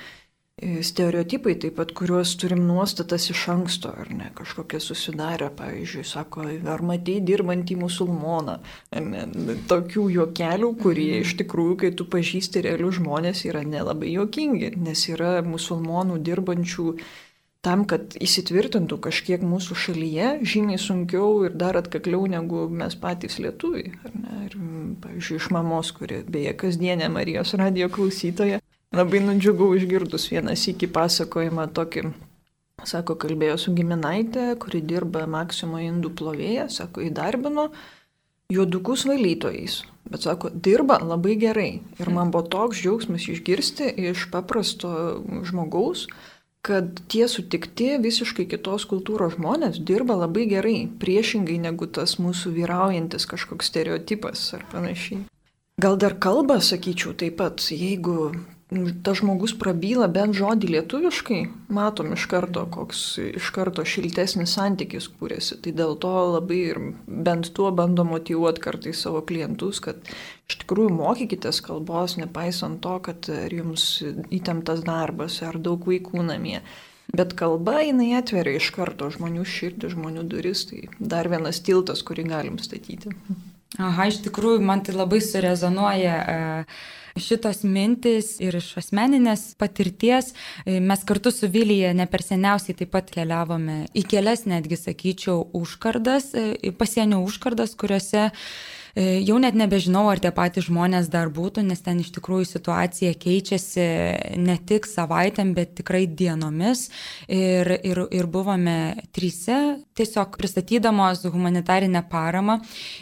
E, 0.58 0.82
stereotipai 0.82 1.54
taip 1.62 1.76
pat, 1.78 1.92
kuriuos 1.94 2.32
turim 2.42 2.64
nuostatas 2.66 3.28
iš 3.30 3.44
anksto, 3.52 3.92
ar 4.02 4.08
ne, 4.10 4.32
kažkokie 4.34 4.80
susidarę, 4.82 5.52
pavyzdžiui, 5.54 6.02
sako, 6.08 6.48
ar 6.74 6.82
matei 6.82 7.20
dirbantį 7.22 7.76
musulmoną, 7.78 8.56
ne, 8.98 9.22
tokių 9.70 10.08
juokelių, 10.16 10.72
kurie 10.82 11.12
mhm. 11.12 11.28
iš 11.28 11.36
tikrųjų, 11.44 11.78
kai 11.84 11.92
tu 11.94 12.08
pažįsti 12.10 12.64
realius 12.66 12.98
žmonės, 12.98 13.44
yra 13.46 13.62
nelabai 13.62 14.10
juokingi, 14.16 14.74
nes 14.82 15.06
yra 15.12 15.36
musulmonų 15.46 16.18
dirbančių 16.26 16.90
tam, 17.66 17.84
kad 17.90 18.14
įsitvirtintų 18.22 18.98
kažkiek 19.08 19.42
mūsų 19.44 19.76
šalyje, 19.82 20.30
žymiai 20.46 20.78
sunkiau 20.80 21.44
ir 21.48 21.56
dar 21.58 21.78
atkakliau 21.80 22.28
negu 22.30 22.66
mes 22.70 22.94
patys 22.98 23.38
lietuviai. 23.42 23.92
Ir, 24.46 24.56
pavyzdžiui, 25.02 25.40
iš 25.40 25.50
mamos, 25.54 25.90
kuri 25.96 26.22
beje 26.28 26.54
kasdienė 26.60 27.10
Marijos 27.12 27.56
radio 27.58 27.90
klausytoja, 27.92 28.62
labai 28.94 29.22
nudžiugau 29.26 29.72
išgirdus 29.76 30.30
vienas 30.32 30.64
iki 30.70 30.90
pasakojimą 30.90 31.68
tokį. 31.76 32.08
Sako, 32.86 33.16
kalbėjo 33.18 33.56
su 33.58 33.74
giminaitė, 33.74 34.52
kuri 34.62 34.80
dirba 34.86 35.24
Maksimo 35.26 35.80
indų 35.82 36.12
plovėje, 36.14 36.68
sako, 36.70 37.02
įdarbino 37.08 37.72
juodukus 38.54 39.02
valytojais. 39.08 39.80
Bet 40.08 40.22
sako, 40.24 40.52
dirba 40.54 41.00
labai 41.02 41.34
gerai. 41.40 41.72
Ir 41.98 42.10
man 42.14 42.30
buvo 42.32 42.46
toks 42.46 42.78
džiaugsmas 42.78 43.26
išgirsti 43.28 43.90
iš 44.08 44.28
paprasto 44.32 44.92
žmogaus, 45.50 46.06
kad 46.68 47.00
tie 47.08 47.24
sutikti 47.30 47.94
visiškai 48.04 48.44
kitos 48.50 48.84
kultūros 48.90 49.38
žmonės 49.38 49.80
dirba 49.88 50.18
labai 50.20 50.44
gerai, 50.50 50.76
priešingai 51.00 51.56
negu 51.64 51.88
tas 51.88 52.18
mūsų 52.20 52.52
vyraujantis 52.58 53.24
kažkoks 53.30 53.70
stereotipas 53.72 54.44
ar 54.58 54.66
panašiai. 54.72 55.24
Gal 55.80 55.96
dar 55.96 56.18
kalba, 56.20 56.58
sakyčiau, 56.60 57.14
taip 57.16 57.38
pat, 57.40 57.62
jeigu 57.72 58.34
tas 59.02 59.16
žmogus 59.22 59.54
prabyla 59.56 60.10
bent 60.12 60.36
žodį 60.36 60.68
lietuviškai, 60.74 61.38
matom 61.72 62.12
iš 62.12 62.26
karto, 62.28 62.66
koks 62.68 63.00
iš 63.24 63.48
karto 63.56 63.84
šiltesnis 63.88 64.52
santykis 64.58 65.08
kūrėsi. 65.08 65.56
Tai 65.64 65.72
dėl 65.78 65.96
to 66.02 66.12
labai 66.34 66.58
ir 66.74 66.80
bent 67.06 67.48
tuo 67.56 67.70
bando 67.72 68.04
motivuoti 68.04 68.60
kartais 68.64 69.00
savo 69.06 69.22
klientus, 69.24 69.80
kad 69.84 70.02
iš 70.50 70.58
tikrųjų 70.64 70.92
mokykitės 70.98 71.62
kalbos, 71.64 72.18
nepaisant 72.20 72.82
to, 72.84 72.98
kad 73.08 73.30
jums 73.54 73.88
įtemptas 74.28 74.84
darbas 74.84 75.40
ar 75.48 75.56
daug 75.56 75.88
vaikų 75.88 76.28
namie. 76.28 76.60
Bet 77.08 77.32
kalba 77.40 77.80
jinai 77.80 78.10
atveria 78.18 78.60
iš 78.60 78.68
karto 78.76 79.08
žmonių 79.08 79.46
širdį, 79.48 79.94
žmonių 79.96 80.28
duris, 80.28 80.66
tai 80.68 80.84
dar 81.00 81.30
vienas 81.32 81.62
tiltas, 81.64 82.04
kurį 82.04 82.28
galim 82.28 82.60
statyti. 82.60 83.16
Aha, 83.80 84.10
iš 84.12 84.20
tikrųjų, 84.28 84.60
man 84.60 84.84
tai 84.84 84.92
labai 84.96 85.24
surezonuoja. 85.24 86.20
Uh 86.28 86.96
šitos 87.22 87.62
mintis 87.66 88.36
ir 88.42 88.56
iš 88.58 88.72
asmeninės 88.80 89.52
patirties. 89.60 90.32
E, 90.64 90.78
mes 90.80 91.04
kartu 91.08 91.32
su 91.34 91.50
Vilyje 91.52 91.92
ne 91.96 92.06
per 92.10 92.24
seniausiai 92.24 92.76
taip 92.78 92.92
pat 92.94 93.12
keliavome 93.14 93.84
į 93.96 94.04
kelias, 94.08 94.46
netgi 94.48 94.78
sakyčiau, 94.80 95.48
užkardas, 95.58 96.32
e, 96.34 96.72
pasienio 96.78 97.22
užkardas, 97.26 97.76
kuriuose 97.78 98.28
jau 98.96 99.38
net 99.42 99.56
nebežinau, 99.58 100.06
ar 100.10 100.20
tie 100.22 100.32
patys 100.34 100.68
žmonės 100.68 101.10
dar 101.12 101.32
būtų, 101.34 101.64
nes 101.66 101.82
ten 101.84 102.00
iš 102.02 102.12
tikrųjų 102.16 102.48
situacija 102.52 103.14
keičiasi 103.18 103.86
ne 104.40 104.56
tik 104.68 104.88
savaitėm, 104.88 105.54
bet 105.56 105.76
tikrai 105.80 106.06
dienomis. 106.06 106.88
Ir, 107.28 107.70
ir, 107.84 108.02
ir 108.14 108.28
buvome 108.30 108.78
tryse, 109.14 109.78
tiesiog 109.98 110.38
pristatydamos 110.38 111.24
humanitarinę 111.28 112.02
paramą. 112.10 112.58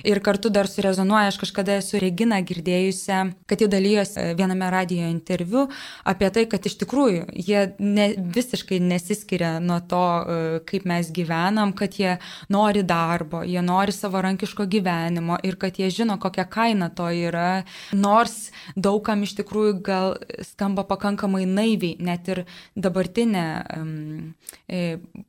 Ir 0.07 0.21
kartu 0.25 0.51
dar 0.51 0.69
surezonuoja, 0.71 1.31
aš 1.31 1.41
kažkada 1.43 1.79
esu 1.81 2.01
Regina 2.03 2.41
girdėjusi, 2.45 3.21
kad 3.49 3.63
jie 3.63 3.69
dalyjosi 3.71 4.33
viename 4.39 4.71
radio 4.73 5.09
interviu 5.11 5.67
apie 6.05 6.31
tai, 6.33 6.47
kad 6.51 6.67
iš 6.67 6.79
tikrųjų 6.83 7.27
jie 7.47 7.63
ne, 7.79 8.09
visiškai 8.17 8.81
nesiskiria 8.83 9.57
nuo 9.63 9.79
to, 9.89 10.03
e, 10.03 10.61
kaip 10.69 10.87
mes 10.89 11.11
gyvenam, 11.15 11.75
kad 11.77 11.97
jie 12.01 12.17
nori 12.53 12.85
darbo, 12.87 13.43
jie 13.47 13.63
nori 13.65 13.95
savarankiško 13.95 14.67
gyvenimo 14.71 15.39
ir 15.47 15.59
kad 15.61 15.76
jie 15.79 15.87
jie 15.87 15.95
žino, 16.03 16.19
kokia 16.19 16.45
kaina 16.45 16.89
to 16.91 17.09
yra, 17.11 17.65
nors 17.95 18.51
daugam 18.77 19.25
iš 19.27 19.37
tikrųjų 19.41 19.79
gal 19.87 20.17
skamba 20.47 20.85
pakankamai 20.89 21.45
naiviai, 21.49 21.97
net 22.03 22.29
ir 22.33 22.45
dabartinė 22.75 23.47
um, 23.77 24.35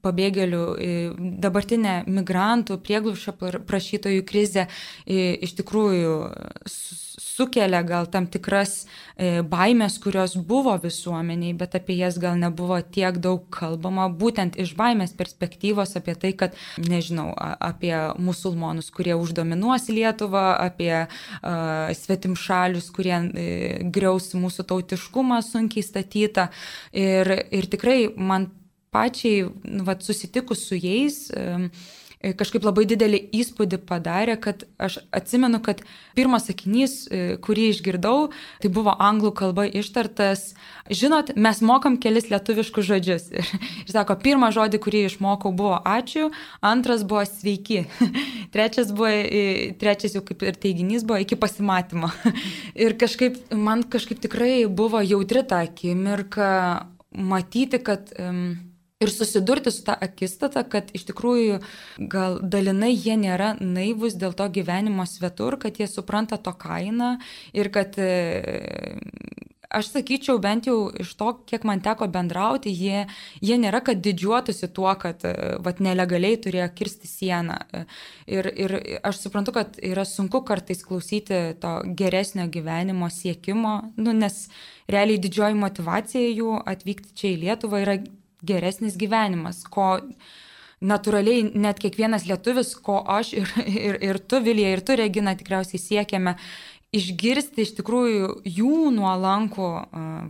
pabėgėlių, 0.06 0.64
e, 0.78 0.94
dabartinė 1.44 1.98
migrantų, 2.08 2.80
prieglušio 2.84 3.36
prašytojų 3.68 4.26
krizė 4.28 4.68
e, 4.68 5.36
iš 5.48 5.58
tikrųjų 5.62 6.16
sukelia 7.38 7.84
gal 7.86 8.08
tam 8.12 8.28
tikras 8.28 8.86
e, 9.16 9.42
baimės, 9.46 9.98
kurios 10.02 10.36
buvo 10.50 10.74
visuomeniai, 10.82 11.54
bet 11.58 11.78
apie 11.80 12.00
jas 12.00 12.18
gal 12.22 12.38
nebuvo 12.40 12.80
tiek 12.82 13.20
daug 13.24 13.46
kalbama, 13.54 14.08
būtent 14.10 14.58
iš 14.60 14.74
baimės 14.80 15.16
perspektyvos 15.18 15.96
apie 16.00 16.18
tai, 16.20 16.34
kad, 16.40 16.58
nežinau, 16.82 17.30
apie 17.38 17.94
musulmonus, 18.18 18.92
kurie 18.94 19.16
uždominuos 19.18 19.90
Lietuvą, 19.94 20.46
apie 20.68 20.94
uh, 21.06 21.90
svetimšalius, 21.96 22.90
kurie 22.96 23.16
uh, 23.18 23.90
griaus 23.94 24.34
mūsų 24.38 24.68
tautiškumą 24.72 25.42
sunkiai 25.46 25.86
statytą. 25.86 26.50
Ir, 26.98 27.32
ir 27.54 27.70
tikrai 27.72 28.00
man 28.16 28.50
pačiai, 28.94 29.48
vat, 29.86 30.04
susitikus 30.06 30.66
su 30.68 30.78
jais, 30.80 31.28
e, 31.32 31.70
kažkaip 32.22 32.66
labai 32.66 32.86
didelį 32.90 33.20
įspūdį 33.38 33.80
padarė, 33.88 34.38
kad 34.42 34.64
aš 34.82 34.98
atsimenu, 35.16 35.60
kad 35.64 35.84
pirmas 36.18 36.48
sakinys, 36.50 36.96
e, 37.06 37.38
kurį 37.44 37.68
išgirdau, 37.74 38.32
tai 38.64 38.72
buvo 38.74 38.96
anglų 38.98 39.32
kalba 39.38 39.68
ištartas, 39.70 40.56
žinot, 40.90 41.36
mes 41.38 41.62
mokam 41.62 42.00
kelis 42.02 42.30
lietuviškus 42.32 42.90
žodžius. 42.90 43.30
Ir, 43.38 43.46
ir 43.86 43.94
sako, 43.94 44.18
pirmą 44.24 44.50
žodį, 44.56 44.82
kurį 44.82 45.04
išmokau, 45.12 45.54
buvo 45.56 45.78
ačiū, 45.86 46.32
antras 46.66 47.06
buvo 47.08 47.24
sveiki, 47.30 47.86
trečias, 48.54 48.92
buvo, 48.96 49.12
e, 49.14 49.74
trečias 49.80 50.18
jau 50.18 50.26
kaip 50.26 50.42
ir 50.48 50.58
teiginys 50.58 51.06
buvo 51.08 51.22
iki 51.22 51.38
pasimatymo. 51.40 52.10
Ir 52.84 52.98
kažkaip, 53.00 53.40
man 53.54 53.86
kažkaip 53.86 54.22
tikrai 54.26 54.66
buvo 54.66 55.04
jautri 55.06 55.46
ta 55.48 55.62
akimirka 55.68 56.50
matyti, 57.18 57.80
kad 57.82 58.10
um, 58.20 58.58
ir 59.00 59.12
susidurti 59.14 59.72
su 59.72 59.84
tą 59.86 59.94
akistatą, 60.02 60.64
kad 60.72 60.90
iš 60.98 61.06
tikrųjų 61.12 61.60
gal 62.10 62.40
dalinai 62.42 62.96
jie 62.96 63.18
nėra 63.20 63.54
naivus 63.62 64.18
dėl 64.18 64.34
to 64.38 64.48
gyvenimo 64.50 65.06
svetur, 65.06 65.60
kad 65.62 65.78
jie 65.78 65.90
supranta 65.90 66.40
to 66.42 66.54
kainą 66.58 67.18
ir 67.54 67.70
kad 67.74 68.00
e, 68.02 68.98
aš 69.70 69.92
sakyčiau, 69.94 70.40
bent 70.42 70.66
jau 70.66 70.90
iš 70.90 71.14
to, 71.20 71.30
kiek 71.46 71.66
man 71.68 71.84
teko 71.86 72.08
bendrauti, 72.10 72.74
jie, 72.74 73.06
jie 73.44 73.60
nėra, 73.62 73.84
kad 73.86 74.02
didžiuotųsi 74.02 74.72
tuo, 74.74 74.90
kad 74.98 75.22
e, 75.30 75.36
vat, 75.62 75.82
nelegaliai 75.84 76.42
turėjo 76.42 76.72
kirsti 76.80 77.12
sieną. 77.12 77.60
Ir, 78.26 78.50
ir 78.50 78.78
aš 79.06 79.22
suprantu, 79.28 79.54
kad 79.60 79.78
yra 79.78 80.08
sunku 80.10 80.42
kartais 80.48 80.82
klausyti 80.88 81.60
to 81.62 81.78
geresnio 82.00 82.50
gyvenimo 82.50 83.12
siekimo, 83.14 83.80
nu, 84.00 84.18
nes 84.26 84.48
realiai 84.90 85.22
didžioji 85.22 85.62
motivacija 85.62 86.32
jų 86.32 86.64
atvykti 86.66 87.14
čia 87.14 87.36
į 87.36 87.42
Lietuvą 87.46 87.86
yra 87.86 88.02
geresnis 88.46 88.98
gyvenimas, 89.00 89.64
ko 89.70 89.98
natūraliai 90.84 91.48
net 91.58 91.80
kiekvienas 91.82 92.28
lietuvis, 92.30 92.76
ko 92.86 93.00
aš 93.18 93.34
ir, 93.40 93.54
ir, 93.66 94.00
ir 94.12 94.20
tu, 94.30 94.42
Vilija, 94.46 94.76
ir 94.76 94.84
tu, 94.86 94.98
Regina, 95.00 95.34
tikriausiai 95.38 95.82
siekiame 95.82 96.36
išgirsti 96.96 97.66
iš 97.66 97.74
tikrųjų 97.82 98.28
jų 98.48 98.76
nuolankų, 98.96 99.68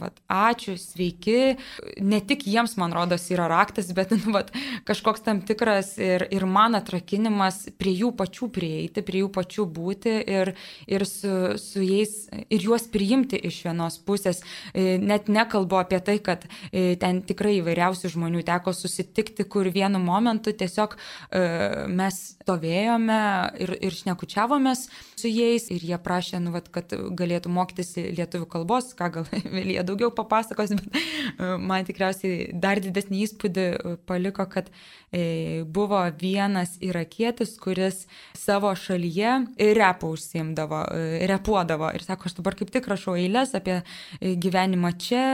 vat, 0.02 0.16
ačiū, 0.32 0.74
sveiki, 0.82 1.58
ne 2.02 2.20
tik 2.26 2.48
jiems, 2.50 2.74
man 2.82 2.96
rodos, 2.96 3.28
yra 3.34 3.46
raktas, 3.52 3.92
bet 3.96 4.14
vat, 4.36 4.50
kažkoks 4.88 5.22
tam 5.26 5.44
tikras 5.46 5.94
ir, 6.02 6.26
ir 6.34 6.48
man 6.50 6.78
atrakinimas 6.80 7.68
prie 7.78 7.94
jų 8.00 8.10
pačių 8.18 8.50
prieiti, 8.54 9.04
prie 9.06 9.22
jų 9.22 9.30
pačių 9.36 9.68
būti 9.76 10.16
ir, 10.26 10.54
ir 10.90 11.06
su, 11.06 11.34
su 11.62 11.86
jais 11.86 12.16
ir 12.50 12.66
juos 12.66 12.88
priimti 12.90 13.38
iš 13.38 13.62
vienos 13.68 14.00
pusės. 14.02 14.42
E, 14.74 14.98
net 14.98 15.30
nekalbu 15.30 15.78
apie 15.84 16.02
tai, 16.02 16.18
kad 16.26 16.48
e, 16.72 16.96
ten 16.98 17.22
tikrai 17.28 17.60
įvairiausių 17.60 18.14
žmonių 18.16 18.42
teko 18.48 18.74
susitikti, 18.74 19.46
kur 19.46 19.70
vienu 19.70 20.02
momentu 20.02 20.56
tiesiog 20.58 20.98
e, 20.98 21.46
mes 21.94 22.20
stovėjome 22.34 23.22
ir, 23.62 23.78
ir 23.78 24.02
šnekučiavomės 24.02 24.88
su 25.18 25.30
jais 25.30 25.70
ir 25.74 25.86
jie 25.86 26.02
prašė 26.02 26.42
nu, 26.48 26.54
vat, 26.56 26.70
kad 26.74 26.94
galėtų 27.18 27.52
mokytis 27.52 27.94
lietuvių 28.16 28.48
kalbos, 28.52 28.94
ką 28.98 29.10
gal 29.18 29.28
Vilija 29.56 29.84
daugiau 29.88 30.12
papasakos, 30.16 30.74
bet 30.78 30.96
e, 30.96 31.50
man 31.60 31.88
tikriausiai 31.88 32.52
dar 32.56 32.80
didesnį 32.84 33.24
įspūdį 33.26 33.66
e, 33.68 33.96
paliko, 34.08 34.46
kad 34.50 34.70
e, 35.12 35.64
buvo 35.64 36.00
vienas 36.20 36.78
irakietis, 36.84 37.58
kuris 37.62 38.06
savo 38.38 38.72
šalyje 38.78 39.34
repą 39.78 40.14
užsiimdavo, 40.16 40.84
repuodavo 41.30 41.92
ir 41.96 42.06
sako, 42.06 42.30
aš 42.30 42.38
dabar 42.40 42.56
kaip 42.58 42.72
tik 42.74 42.88
rašau 42.90 43.18
eilės 43.20 43.54
apie 43.58 43.82
gyvenimą 44.22 44.94
čia, 45.02 45.26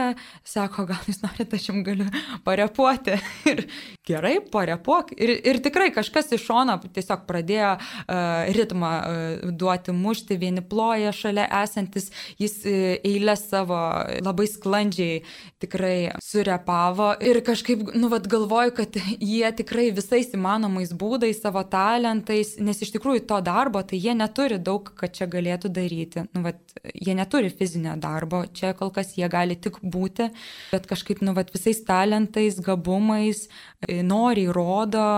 sako, 0.46 0.88
gal 0.90 1.08
jūs 1.08 1.22
norite, 1.22 1.58
aš 1.58 1.70
jums 1.70 1.86
galiu 1.86 2.08
parepuoti. 2.46 3.18
Ir 3.50 3.64
gerai, 4.06 4.38
parepuok. 4.52 5.12
Ir, 5.20 5.34
ir 5.46 5.60
tikrai 5.64 5.90
kažkas 5.94 6.32
iš 6.34 6.46
šono 6.48 6.76
tiesiog 6.82 7.24
pradėjo 7.28 7.74
uh, 7.76 8.50
ritmą 8.56 8.92
uh, 8.96 9.52
duoti, 9.52 9.94
mušti, 9.96 10.38
vieni 10.40 10.64
ploja 10.64 11.03
šalia 11.12 11.44
esantis, 11.62 12.10
jis 12.40 12.54
e, 12.64 12.74
eilę 13.04 13.36
savo 13.36 13.78
labai 14.24 14.46
sklandžiai 14.48 15.22
tikrai 15.62 16.14
surepavo 16.22 17.10
ir 17.24 17.40
kažkaip, 17.44 17.86
nu, 17.98 18.08
vad 18.12 18.28
galvoju, 18.30 18.74
kad 18.78 18.98
jie 19.20 19.50
tikrai 19.56 19.90
visais 19.96 20.32
įmanomais 20.36 20.92
būdais, 20.96 21.40
savo 21.42 21.64
talentais, 21.68 22.54
nes 22.60 22.82
iš 22.84 22.94
tikrųjų 22.96 23.24
to 23.28 23.40
darbo, 23.44 23.82
tai 23.82 24.00
jie 24.00 24.14
neturi 24.16 24.58
daug, 24.58 24.92
kad 24.98 25.14
čia 25.16 25.28
galėtų 25.30 25.72
daryti. 25.74 26.26
Nu, 26.34 26.44
vat, 26.46 26.60
jie 26.94 27.16
neturi 27.16 27.52
fizinio 27.52 27.96
darbo, 28.00 28.44
čia 28.52 28.74
kol 28.78 28.92
kas 28.94 29.14
jie 29.18 29.28
gali 29.32 29.56
tik 29.56 29.80
būti, 29.82 30.30
bet 30.72 30.88
kažkaip, 30.90 31.24
nu, 31.24 31.34
vat, 31.36 31.52
visais 31.54 31.82
talentais, 31.86 32.60
gabumais, 32.64 33.48
e, 33.86 34.02
noriai 34.06 34.52
rodo, 34.54 35.08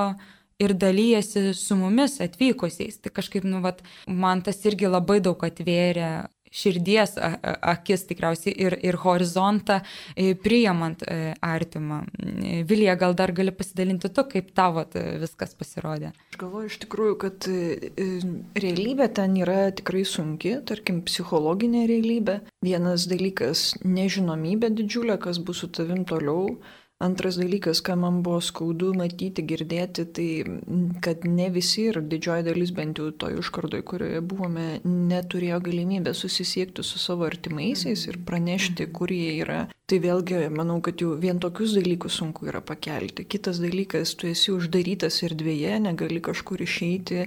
ir 0.63 0.75
dalyjasi 0.75 1.53
su 1.55 1.77
mumis 1.77 2.21
atvykusiais. 2.25 3.01
Tai 3.03 3.13
kažkaip, 3.19 3.45
nu, 3.45 3.61
vat, 3.65 3.83
man 4.07 4.43
tas 4.47 4.63
irgi 4.69 4.89
labai 4.91 5.21
daug 5.25 5.45
atvėrė 5.45 6.11
širdies 6.57 7.17
akis 7.19 8.07
tikriausiai 8.09 8.55
ir, 8.67 8.77
ir 8.87 8.99
horizontą 9.03 9.81
e, 10.15 10.31
priimant 10.41 11.03
e, 11.05 11.35
artimą. 11.45 12.03
Vilija, 12.69 12.97
gal 13.01 13.17
dar 13.19 13.33
gali 13.37 13.53
pasidalinti 13.55 14.11
tu, 14.15 14.25
kaip 14.31 14.53
tavo 14.57 14.87
viskas 15.21 15.57
pasirodė? 15.59 16.13
Aš 16.33 16.41
galvoju 16.41 16.71
iš 16.71 16.79
tikrųjų, 16.87 17.19
kad 17.27 17.51
e, 17.51 18.07
realybė 18.57 19.11
ten 19.19 19.37
yra 19.43 19.59
tikrai 19.77 20.07
sunki, 20.09 20.57
tarkim, 20.69 21.03
psichologinė 21.07 21.87
realybė. 21.91 22.41
Vienas 22.65 23.09
dalykas- 23.11 23.73
nežinomybė 23.99 24.73
didžiulė, 24.81 25.21
kas 25.21 25.43
bus 25.43 25.65
su 25.65 25.69
tavim 25.69 26.05
toliau. 26.09 26.57
Antras 26.97 27.37
dalykas, 27.37 27.83
ką 27.85 27.93
man 28.01 28.23
buvo 28.25 28.39
skaudu 28.41 28.95
matyti, 28.97 29.43
girdėti, 29.45 30.07
tai 30.17 30.29
kad 31.05 31.27
ne 31.29 31.51
visi 31.53 31.83
ir 31.91 31.99
didžioji 32.01 32.47
dalis 32.47 32.71
bent 32.79 32.97
jau 32.97 33.11
toj 33.13 33.37
užkardoj, 33.43 33.83
kurioje 33.91 34.23
buvome, 34.25 34.65
neturėjo 34.85 35.59
galimybę 35.67 36.15
susisiekti 36.17 36.81
su 36.81 37.03
savo 37.03 37.27
artimaisiais 37.29 38.07
ir 38.09 38.17
pranešti, 38.31 38.89
kur 38.97 39.13
jie 39.13 39.35
yra. 39.43 39.67
Tai 39.87 39.99
vėlgi, 40.07 40.39
manau, 40.49 40.79
kad 40.81 41.05
jau 41.05 41.13
vien 41.21 41.37
tokius 41.37 41.77
dalykus 41.77 42.17
sunku 42.17 42.49
yra 42.49 42.65
pakelti. 42.65 43.29
Kitas 43.29 43.61
dalykas, 43.61 44.17
tu 44.17 44.33
esi 44.33 44.57
uždarytas 44.57 45.21
erdvėje, 45.29 45.77
negali 45.85 46.25
kažkur 46.25 46.65
išeiti 46.65 47.27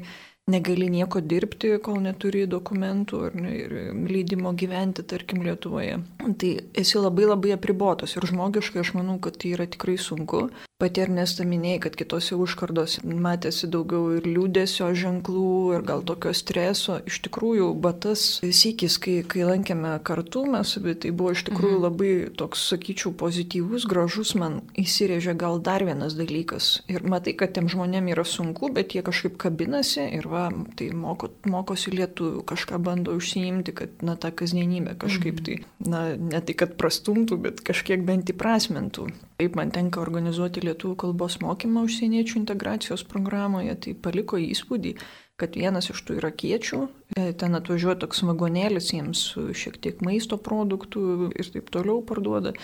negali 0.49 0.89
nieko 0.91 1.21
dirbti, 1.21 1.75
kol 1.85 2.01
neturi 2.03 2.45
dokumentų 2.49 3.21
ar 3.29 3.37
ne, 3.37 3.53
ir 3.63 3.75
leidimo 4.09 4.53
gyventi, 4.57 5.05
tarkim, 5.07 5.43
Lietuvoje. 5.45 5.99
Tai 6.19 6.51
esi 6.77 6.99
labai 6.99 7.29
labai 7.29 7.53
apribotas 7.55 8.17
ir 8.17 8.27
žmogiškai 8.29 8.83
aš 8.83 8.95
manau, 8.97 9.19
kad 9.23 9.39
tai 9.39 9.55
yra 9.57 9.69
tikrai 9.69 9.97
sunku. 10.01 10.47
Pati 10.79 11.01
Ernesta 11.03 11.43
minėjai, 11.43 11.79
kad 11.83 11.95
kitose 11.99 12.37
užkardos 12.39 13.01
matėsi 13.03 13.67
daugiau 13.67 14.13
ir 14.15 14.23
liūdėsio 14.23 14.85
ženklų, 14.95 15.49
ir 15.75 15.81
gal 15.83 16.05
tokio 16.07 16.31
streso. 16.31 17.01
Iš 17.03 17.17
tikrųjų, 17.25 17.65
batas 17.83 18.23
sykis, 18.39 18.95
kai, 19.03 19.17
kai 19.27 19.43
lankėme 19.43 19.97
kartu, 20.07 20.45
mes 20.47 20.71
abi 20.79 20.93
tai 20.95 21.11
buvo 21.11 21.33
iš 21.35 21.43
tikrųjų 21.49 21.73
mhm. 21.73 21.83
labai 21.83 22.13
toks, 22.39 22.63
sakyčiau, 22.71 23.11
pozityvus, 23.19 23.89
gražus, 23.91 24.31
man 24.39 24.61
įsirėžė 24.79 25.35
gal 25.41 25.59
dar 25.59 25.83
vienas 25.83 26.15
dalykas. 26.15 26.71
Ir 26.87 27.03
matai, 27.03 27.35
kad 27.35 27.51
tiem 27.57 27.67
žmonėm 27.67 28.07
yra 28.13 28.23
sunku, 28.23 28.71
bet 28.71 28.95
jie 28.95 29.03
kažkaip 29.03 29.35
kabinasi 29.35 30.07
ir 30.15 30.31
va, 30.31 30.38
tai 30.79 30.89
moko, 30.95 31.29
mokosi 31.49 31.93
lietuvių, 31.93 32.43
kažką 32.49 32.79
bando 32.83 33.15
užsiimti, 33.17 33.73
kad, 33.75 33.95
na, 34.05 34.15
tą 34.19 34.31
kasdienybę 34.41 34.95
kažkaip 35.01 35.39
mhm. 35.39 35.45
tai, 35.45 35.87
na, 35.91 36.01
ne 36.17 36.41
tai, 36.41 36.55
kad 36.59 36.75
prastumtų, 36.79 37.39
bet 37.45 37.63
kažkiek 37.65 38.03
bent 38.07 38.31
įprasmintų. 38.33 39.07
Taip 39.39 39.55
man 39.59 39.73
tenka 39.75 40.01
organizuoti 40.03 40.63
lietuvių 40.65 40.97
kalbos 41.05 41.39
mokymą 41.43 41.85
užsieniečių 41.87 42.39
integracijos 42.41 43.05
programoje, 43.07 43.75
tai 43.85 43.95
paliko 43.95 44.39
įspūdį, 44.41 44.95
kad 45.39 45.55
vienas 45.55 45.89
iš 45.93 46.03
tų 46.05 46.19
irakiečių, 46.19 46.81
e, 47.15 47.31
ten 47.39 47.55
atvažiuoja 47.55 48.01
toks 48.03 48.25
vagonėlis 48.27 48.91
jiems 48.93 49.23
su 49.31 49.47
šiek 49.55 49.79
tiek 49.81 50.03
maisto 50.05 50.37
produktų 50.37 51.31
ir 51.31 51.51
taip 51.53 51.71
toliau 51.73 52.03
parduoda. 52.05 52.55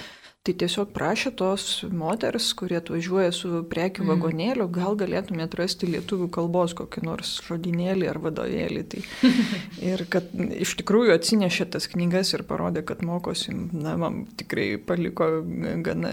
Tai 0.45 0.53
tiesiog 0.61 0.91
prašė 0.93 1.31
tos 1.39 1.63
moters, 1.89 2.51
kurie 2.53 2.75
atvažiuoja 2.77 3.31
su 3.33 3.63
prekių 3.65 4.03
mm. 4.03 4.09
vagonėliu, 4.11 4.67
gal 4.69 4.93
galėtumėte 4.99 5.57
rasti 5.57 5.87
lietuvių 5.89 6.27
kalbos 6.35 6.75
kokį 6.77 7.01
nors 7.07 7.31
žodinėlį 7.47 8.11
ar 8.11 8.19
vadovėlį. 8.21 8.83
Tai. 8.91 9.01
ir 9.89 10.03
kad 10.13 10.27
iš 10.53 10.75
tikrųjų 10.77 11.15
atsinešė 11.15 11.65
tas 11.73 11.89
knygas 11.89 12.35
ir 12.37 12.43
parodė, 12.45 12.83
kad 12.85 13.01
mokosi, 13.01 13.55
na, 13.73 13.95
man 13.97 14.19
tikrai 14.37 14.67
paliko 14.77 15.31
gana, 15.87 16.11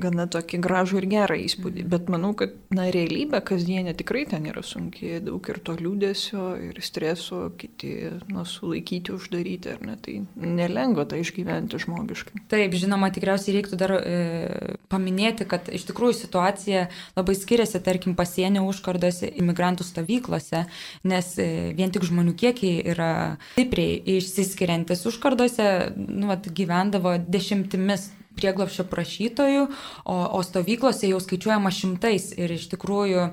gana 0.00 0.26
tokį 0.32 0.62
gražų 0.64 1.02
ir 1.02 1.08
gerą 1.12 1.36
įspūdį. 1.44 1.84
Mm. 1.84 1.92
Bet 1.92 2.08
manau, 2.16 2.32
kad, 2.40 2.56
na, 2.72 2.88
realybė 2.88 3.42
kasdienė 3.44 3.92
tikrai 4.00 4.24
ten 4.32 4.48
yra 4.48 4.64
sunkiai, 4.64 5.20
daug 5.28 5.44
ir 5.52 5.60
to 5.60 5.76
liūdėsio, 5.76 6.46
ir 6.70 6.80
streso, 6.80 7.50
kiti, 7.60 7.92
na, 8.32 8.48
sulaikyti, 8.48 9.12
uždaryti, 9.12 9.76
ar 9.76 9.84
ne, 9.90 10.00
tai 10.00 10.18
nelengva 10.40 11.04
tai 11.12 11.20
išgyventi 11.20 11.84
žmogiškai. 11.84 12.46
Taip, 12.48 12.80
žinoma, 12.80 13.12
tikriausiai 13.12 13.58
reiktų 13.60 13.73
reiktų 13.74 13.78
dar 13.78 13.92
e, 13.98 14.76
paminėti, 14.88 15.46
kad 15.46 15.68
iš 15.68 15.86
tikrųjų 15.88 16.14
situacija 16.18 16.88
labai 17.16 17.34
skiriasi, 17.34 17.82
tarkim, 17.82 18.14
pasienio 18.14 18.64
užkardose 18.68 19.28
imigrantų 19.28 19.84
stovyklose, 19.84 20.66
nes 21.04 21.38
e, 21.38 21.74
vien 21.74 21.90
tik 21.90 22.04
žmonių 22.04 22.34
kiekiai 22.34 22.84
yra 22.84 23.36
stipriai 23.54 24.00
išsiskiriantis 24.18 25.06
užkardose, 25.06 25.94
nu, 25.96 26.30
at, 26.30 26.46
gyvendavo 26.46 27.18
dešimtimis 27.18 28.10
prieglopščio 28.34 28.84
prašytojų, 28.90 29.68
o, 30.04 30.16
o 30.34 30.42
stovyklose 30.42 31.08
jau 31.08 31.20
skaičiuojama 31.22 31.70
šimtais 31.70 32.32
ir 32.34 32.50
iš 32.50 32.66
tikrųjų 32.72 33.30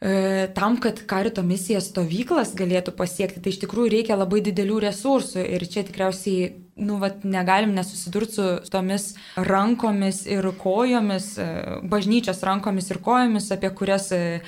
E, 0.00 0.46
tam, 0.54 0.76
kad 0.78 1.00
karito 1.10 1.42
misija 1.42 1.80
stovyklas 1.82 2.52
galėtų 2.54 2.92
pasiekti, 2.94 3.40
tai 3.42 3.50
iš 3.50 3.58
tikrųjų 3.64 3.90
reikia 3.96 4.14
labai 4.14 4.38
didelių 4.46 4.76
resursų 4.84 5.42
ir 5.42 5.64
čia 5.66 5.82
tikriausiai, 5.88 6.52
nu, 6.78 6.96
vat, 7.02 7.24
negalim 7.24 7.74
nesusidurti 7.74 8.32
su 8.38 8.70
tomis 8.70 9.10
rankomis 9.36 10.22
ir 10.26 10.46
kojomis, 10.62 11.32
e, 11.38 11.48
bažnyčios 11.82 12.42
rankomis 12.46 12.90
ir 12.90 13.02
kojomis, 13.02 13.50
apie 13.54 13.70
kurias 13.74 14.10
e, 14.12 14.40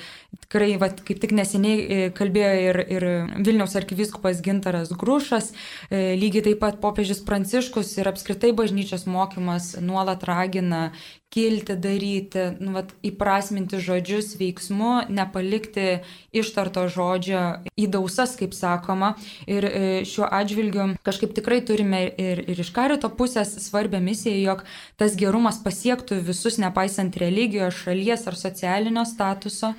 tikrai, 0.45 0.75
vat, 0.81 1.01
kaip 1.07 1.21
tik 1.21 1.33
neseniai 1.35 2.09
kalbėjo 2.17 2.51
ir, 2.65 2.81
ir 2.97 3.07
Vilniaus 3.43 3.75
arkivyskupas 3.79 4.43
Gintaras 4.45 4.93
Grušas, 4.95 5.51
lygiai 5.91 6.45
taip 6.49 6.61
pat 6.63 6.81
popiežius 6.83 7.23
Pranciškus 7.27 7.95
ir 7.99 8.11
apskritai 8.11 8.53
bažnyčios 8.55 9.07
mokymas 9.09 9.73
nuolat 9.83 10.23
ragina 10.27 10.89
kilti, 11.31 11.77
daryti, 11.79 12.43
nu, 12.59 12.73
vat, 12.75 12.91
įprasminti 13.07 13.79
žodžius 13.79 14.33
veiksmu, 14.39 15.07
nepalikti 15.15 16.01
ištarto 16.35 16.83
žodžio 16.91 17.43
įdausas, 17.79 18.35
kaip 18.39 18.51
sakoma. 18.55 19.13
Ir 19.47 19.67
e, 19.69 19.71
šiuo 20.07 20.27
atžvilgiu 20.27 20.89
kažkaip 21.07 21.31
tikrai 21.37 21.61
turime 21.63 22.03
ir, 22.19 22.43
ir 22.51 22.59
iš 22.59 22.73
karito 22.75 23.07
pusės 23.15 23.55
svarbę 23.63 24.03
misiją, 24.03 24.35
jog 24.43 24.65
tas 24.99 25.15
gerumas 25.19 25.61
pasiektų 25.63 26.19
visus, 26.27 26.59
nepaisant 26.59 27.15
religijos, 27.23 27.79
šalies 27.85 28.27
ar 28.27 28.39
socialinio 28.39 29.07
statuso. 29.07 29.71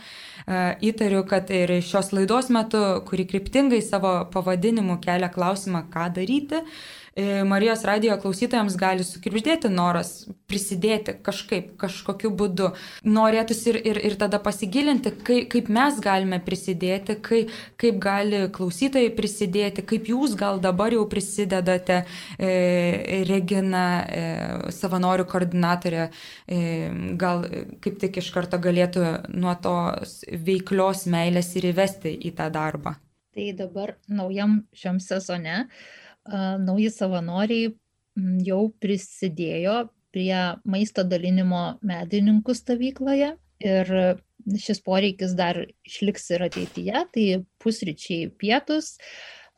E, 0.47 0.63
įtariu, 0.91 1.23
kad 1.29 1.51
ir 1.55 1.77
šios 1.85 2.13
laidos 2.17 2.51
metu, 2.55 2.81
kuri 3.09 3.29
kryptingai 3.31 3.83
savo 3.85 4.15
pavadinimu 4.33 4.99
kelia 5.05 5.31
klausimą, 5.33 5.87
ką 5.93 6.09
daryti, 6.19 6.63
E, 6.63 7.02
Marijos 7.45 7.83
radijo 7.85 8.15
klausytojams 8.23 8.77
gali 8.81 9.05
sukirpždėti 9.05 9.69
noras 9.69 10.23
prisidėti 10.49 11.15
kažkaip, 11.25 11.73
kažkokiu 11.81 12.31
būdu. 12.37 12.71
Norėtųsi 13.05 13.73
ir, 13.73 13.79
ir, 13.93 14.01
ir 14.11 14.17
tada 14.21 14.41
pasigilinti, 14.43 15.13
kaip, 15.25 15.49
kaip 15.53 15.69
mes 15.73 15.99
galime 16.03 16.39
prisidėti, 16.45 17.19
kaip, 17.25 17.53
kaip 17.81 18.01
gali 18.03 18.43
klausytojai 18.55 19.13
prisidėti, 19.17 19.85
kaip 19.89 20.09
jūs 20.13 20.37
gal 20.41 20.61
dabar 20.63 20.95
jau 20.97 21.05
prisidedate, 21.11 22.03
e, 22.39 23.23
Regina, 23.29 23.85
e, 24.03 24.25
savanorių 24.75 25.29
koordinatorė, 25.29 26.09
e, 26.49 26.61
gal 27.21 27.47
kaip 27.85 28.01
tik 28.03 28.21
iš 28.23 28.33
karto 28.35 28.61
galėtų 28.63 29.07
nuo 29.37 29.55
tos 29.63 30.23
veiklios 30.33 31.07
meilės 31.13 31.53
ir 31.61 31.73
įvesti 31.73 32.17
į 32.29 32.37
tą 32.41 32.49
darbą. 32.53 32.97
Tai 33.33 33.49
dabar 33.57 33.95
naujam 34.13 34.63
šiam 34.77 34.99
sezone 35.01 35.67
nauji 36.29 36.91
savanoriai 36.93 37.73
jau 38.47 38.63
prisidėjo 38.83 39.87
prie 40.13 40.35
maisto 40.69 41.05
dalinimo 41.09 41.79
medininkų 41.81 42.55
stovykloje 42.55 43.33
ir 43.65 43.93
šis 44.59 44.83
poreikis 44.85 45.37
dar 45.39 45.61
išliks 45.87 46.31
ir 46.35 46.45
ateityje, 46.49 47.05
tai 47.15 47.27
pusryčiai 47.63 48.29
pietus. 48.39 48.97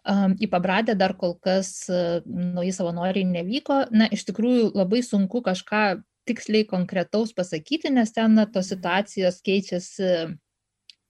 Į 0.05 0.51
pabradę 0.53 0.93
dar 1.01 1.15
kol 1.17 1.39
kas 1.41 1.87
nauji 1.89 2.75
savanoriai 2.77 3.25
nevyko. 3.25 3.87
Na, 3.97 4.11
iš 4.13 4.27
tikrųjų 4.29 4.75
labai 4.77 5.01
sunku 5.07 5.41
kažką 5.45 6.03
tiksliai 6.29 6.67
konkretaus 6.69 7.33
pasakyti, 7.37 7.93
nes 7.93 8.13
ten 8.13 8.37
na, 8.37 8.45
tos 8.49 8.69
situacijos 8.73 9.41
keičiasi, 9.45 10.37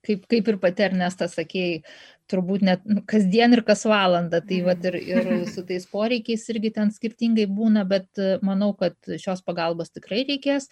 kaip, 0.06 0.26
kaip 0.30 0.50
ir 0.50 0.58
pati 0.62 0.86
Ernesta 0.86 1.28
sakėjai, 1.30 1.82
turbūt 2.30 2.64
net 2.64 2.84
nu, 2.88 3.02
kasdien 3.08 3.52
ir 3.56 3.64
kas 3.66 3.84
valandą, 3.88 4.40
tai 4.44 4.62
vat, 4.66 4.84
ir, 4.90 4.96
ir 5.00 5.32
su 5.50 5.64
tais 5.68 5.86
poreikiais 5.90 6.46
irgi 6.52 6.72
ten 6.78 6.92
skirtingai 6.94 7.46
būna, 7.50 7.84
bet 7.88 8.08
e, 8.20 8.36
manau, 8.44 8.72
kad 8.78 8.96
šios 9.20 9.44
pagalbos 9.44 9.92
tikrai 9.94 10.24
reikės. 10.28 10.70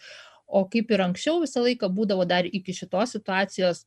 O 0.52 0.66
kaip 0.68 0.90
ir 0.92 1.00
anksčiau 1.04 1.40
visą 1.40 1.62
laiką 1.64 1.88
būdavo 1.92 2.26
dar 2.28 2.44
iki 2.44 2.74
šitos 2.76 3.14
situacijos 3.16 3.86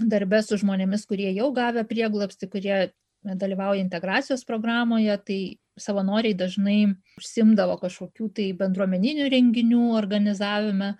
darbė 0.00 0.40
su 0.42 0.56
žmonėmis, 0.60 1.04
kurie 1.06 1.28
jau 1.36 1.50
gavę 1.54 1.84
prieglapsti, 1.88 2.48
kurie 2.50 2.78
dalyvauja 3.24 3.80
integracijos 3.80 4.44
programoje, 4.48 5.16
tai 5.24 5.38
savanoriai 5.80 6.36
dažnai 6.38 6.78
užsimdavo 7.18 7.76
kažkokių 7.82 8.28
tai 8.36 8.48
bendruomeninių 8.58 9.28
renginių 9.32 9.84
organizavime, 9.96 10.94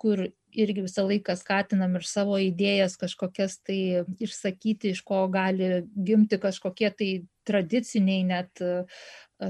kur 0.00 0.26
irgi 0.54 0.84
visą 0.86 1.04
laiką 1.08 1.36
skatinam 1.38 1.96
ir 1.98 2.06
savo 2.08 2.38
idėjas 2.40 2.96
kažkokias 3.00 3.58
tai 3.66 3.78
išsakyti, 4.22 4.94
iš 4.94 5.02
ko 5.06 5.24
gali 5.32 5.84
gimti 5.94 6.38
kažkokie 6.42 6.90
tai 6.98 7.10
tradiciniai 7.44 8.24
net 8.26 8.62
e, 8.64 8.84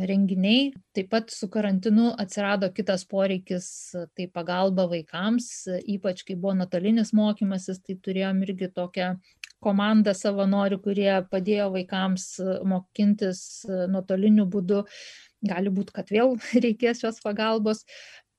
renginiai. 0.08 0.72
Taip 0.96 1.10
pat 1.12 1.30
su 1.34 1.48
karantinu 1.52 2.10
atsirado 2.20 2.70
kitas 2.74 3.04
poreikis, 3.08 3.68
tai 4.16 4.26
pagalba 4.32 4.88
vaikams, 4.90 5.50
ypač 5.96 6.24
kai 6.26 6.36
buvo 6.38 6.56
nuotolinis 6.58 7.14
mokymasis, 7.16 7.82
tai 7.84 7.98
turėjom 8.02 8.42
irgi 8.46 8.70
tokią 8.74 9.14
komandą 9.64 10.14
savanorių, 10.16 10.80
kurie 10.84 11.12
padėjo 11.30 11.70
vaikams 11.76 12.26
mokintis 12.68 13.64
nuotoliniu 13.92 14.48
būdu. 14.50 14.84
Gali 15.44 15.68
būti, 15.68 15.92
kad 15.92 16.08
vėl 16.08 16.38
reikės 16.64 17.02
šios 17.04 17.20
pagalbos, 17.24 17.84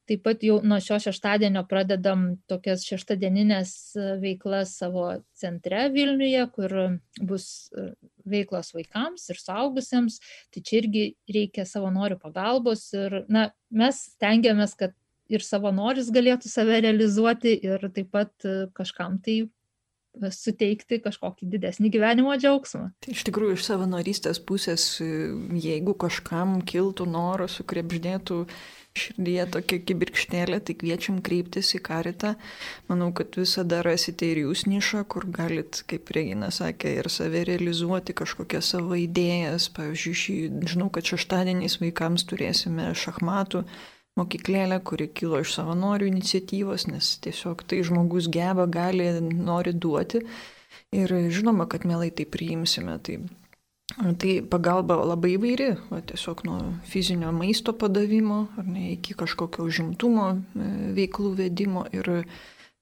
taip 0.09 0.23
pat 0.25 0.43
jau 0.45 0.59
nuo 0.63 0.79
šio 0.83 0.97
šeštadienio 1.07 1.63
pradedam 1.69 2.25
tokias 2.49 2.85
šeštadienines 2.87 3.71
e, 3.97 4.09
veiklas 4.21 4.75
savo 4.79 5.07
centre 5.37 5.87
Vilniuje, 5.93 6.43
kur 6.55 6.75
bus 7.21 7.47
e, 7.73 7.87
veiklos 8.29 8.73
vaikams 8.75 9.29
ir 9.33 9.41
saugusiems. 9.41 10.19
Tai 10.53 10.65
čia 10.65 10.81
irgi 10.83 11.07
reikia 11.31 11.65
savanorių 11.69 12.19
pagalbos 12.21 12.87
ir 12.97 13.23
na, 13.31 13.49
mes 13.69 14.03
stengiamės, 14.15 14.77
kad 14.79 14.95
ir 15.31 15.41
savanoris 15.45 16.11
galėtų 16.13 16.49
save 16.51 16.81
realizuoti 16.85 17.55
ir 17.65 17.89
taip 17.93 18.11
pat 18.13 18.33
e, 18.45 18.65
kažkam 18.77 19.19
tai 19.25 19.43
suteikti 20.35 21.01
kažkokį 21.03 21.49
didesnį 21.51 21.91
gyvenimo 21.93 22.35
džiaugsmą. 22.39 22.87
Tai 23.03 23.13
iš 23.15 23.25
tikrųjų 23.27 23.57
iš 23.57 23.67
savanorystės 23.67 24.41
pusės, 24.43 24.87
jeigu 25.01 25.95
kažkam 26.05 26.59
kiltų 26.65 27.07
noras, 27.09 27.59
sukrebždėtų 27.59 28.43
širdyje 28.95 29.45
tokia 29.51 29.79
kibirkštėlė, 29.83 30.59
tai 30.63 30.75
kviečiam 30.79 31.19
kreiptis 31.25 31.73
į 31.75 31.81
karitą. 31.85 32.35
Manau, 32.89 33.11
kad 33.15 33.35
visada 33.35 33.81
rasite 33.85 34.29
ir 34.31 34.45
jūs 34.45 34.65
nišą, 34.71 35.03
kur 35.11 35.27
galit, 35.27 35.81
kaip 35.89 36.11
Regina 36.15 36.51
sakė, 36.55 36.95
ir 37.01 37.11
save 37.11 37.43
realizuoti 37.49 38.15
kažkokią 38.15 38.63
savo 38.63 38.95
idėjas. 38.99 39.67
Pavyzdžiui, 39.75 40.15
šį, 40.21 40.37
žinau, 40.71 40.87
kad 40.93 41.11
šeštadieniais 41.11 41.79
vaikams 41.83 42.27
turėsime 42.29 42.93
šachmatų 42.95 43.65
mokyklėlę, 44.19 44.81
kuri 44.87 45.07
kilo 45.11 45.41
iš 45.43 45.55
savanorių 45.57 46.09
iniciatyvos, 46.11 46.87
nes 46.91 47.15
tiesiog 47.25 47.65
tai 47.67 47.81
žmogus 47.87 48.29
geba, 48.31 48.67
gali, 48.67 49.09
nori 49.21 49.73
duoti. 49.73 50.23
Ir 50.95 51.11
žinoma, 51.33 51.67
kad 51.71 51.87
mielai 51.87 52.11
tai 52.15 52.27
priimsime. 52.29 52.99
Tai 53.03 53.19
Tai 53.95 54.31
pagalba 54.51 54.97
labai 55.05 55.35
įvairi, 55.37 55.67
o 55.93 55.99
tiesiog 56.03 56.41
nuo 56.47 56.55
fizinio 56.89 57.29
maisto 57.31 57.71
padavimo 57.71 58.41
ne, 58.65 58.89
iki 58.95 59.13
kažkokio 59.15 59.63
užimtumo 59.69 60.25
e, 60.33 60.69
veiklų 60.97 61.31
vedimo. 61.37 61.85
Ir 61.95 62.09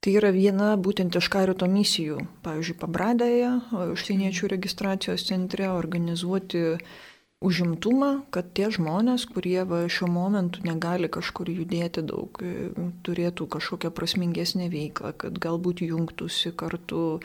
tai 0.01 0.13
yra 0.17 0.31
viena 0.33 0.71
būtent 0.79 1.13
iš 1.19 1.27
karito 1.29 1.67
misijų. 1.69 2.17
Pavyzdžiui, 2.47 2.77
Pabradėje, 2.81 3.51
užsieniečių 3.93 4.49
registracijos 4.55 5.27
centre 5.27 5.67
organizuoti 5.75 6.63
užimtumą, 7.43 8.11
kad 8.33 8.51
tie 8.57 8.69
žmonės, 8.73 9.27
kurie 9.29 9.61
va, 9.67 9.83
šiuo 9.91 10.09
momentu 10.11 10.63
negali 10.67 11.09
kažkur 11.11 11.51
judėti 11.51 12.03
daug, 12.07 12.39
e, 12.41 12.69
turėtų 13.05 13.49
kažkokią 13.57 13.91
prasmingesnę 13.95 14.69
veiklą, 14.73 15.13
kad 15.17 15.39
galbūt 15.43 15.83
jungtųsi 15.85 16.55
kartu 16.55 17.19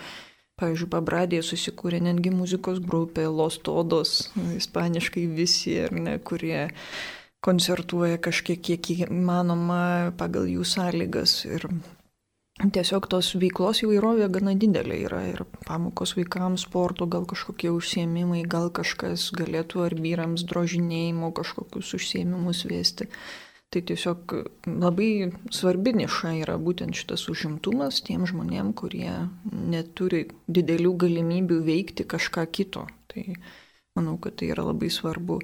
Pavyzdžiui, 0.58 0.88
Pabradėje 0.90 1.44
susikūrė 1.46 2.00
netgi 2.02 2.32
muzikos 2.34 2.80
grupė 2.82 3.28
Los 3.30 3.60
Todos, 3.62 4.32
ispaniškai 4.56 5.28
visi, 5.30 5.76
ne, 5.94 6.16
kurie 6.18 6.66
koncertuoja 7.46 8.18
kažkiek 8.18 8.58
kiek 8.58 8.90
įmanoma 9.06 10.10
pagal 10.18 10.50
jų 10.50 10.66
sąlygas. 10.66 11.44
Ir 11.46 11.68
tiesiog 12.58 13.06
tos 13.10 13.32
veiklos 13.38 13.82
įvairovė 13.84 14.28
gana 14.34 14.54
didelė 14.58 15.02
yra. 15.06 15.20
Ir 15.30 15.42
pamokos 15.66 16.16
vaikams, 16.18 16.66
sporto, 16.66 17.06
gal 17.10 17.26
kažkokie 17.30 17.70
užsiemimai, 17.74 18.42
gal 18.50 18.70
kažkas 18.74 19.30
galėtų 19.38 19.84
ar 19.86 19.94
vyrams 19.98 20.46
drožinėjimo 20.48 21.30
kažkokius 21.36 21.94
užsiemimus 21.98 22.64
vesti. 22.70 23.08
Tai 23.68 23.82
tiesiog 23.84 24.32
labai 24.64 25.28
svarbi 25.52 25.92
niša 26.00 26.32
yra 26.40 26.56
būtent 26.56 26.96
šitas 26.96 27.26
užimtumas 27.28 28.00
tiem 28.06 28.24
žmonėm, 28.26 28.72
kurie 28.72 29.12
neturi 29.44 30.24
didelių 30.48 30.94
galimybių 31.04 31.58
veikti 31.66 32.08
kažką 32.08 32.46
kito. 32.48 32.86
Tai 33.12 33.26
manau, 33.98 34.16
kad 34.16 34.38
tai 34.40 34.48
yra 34.54 34.64
labai 34.70 34.88
svarbu. 34.90 35.42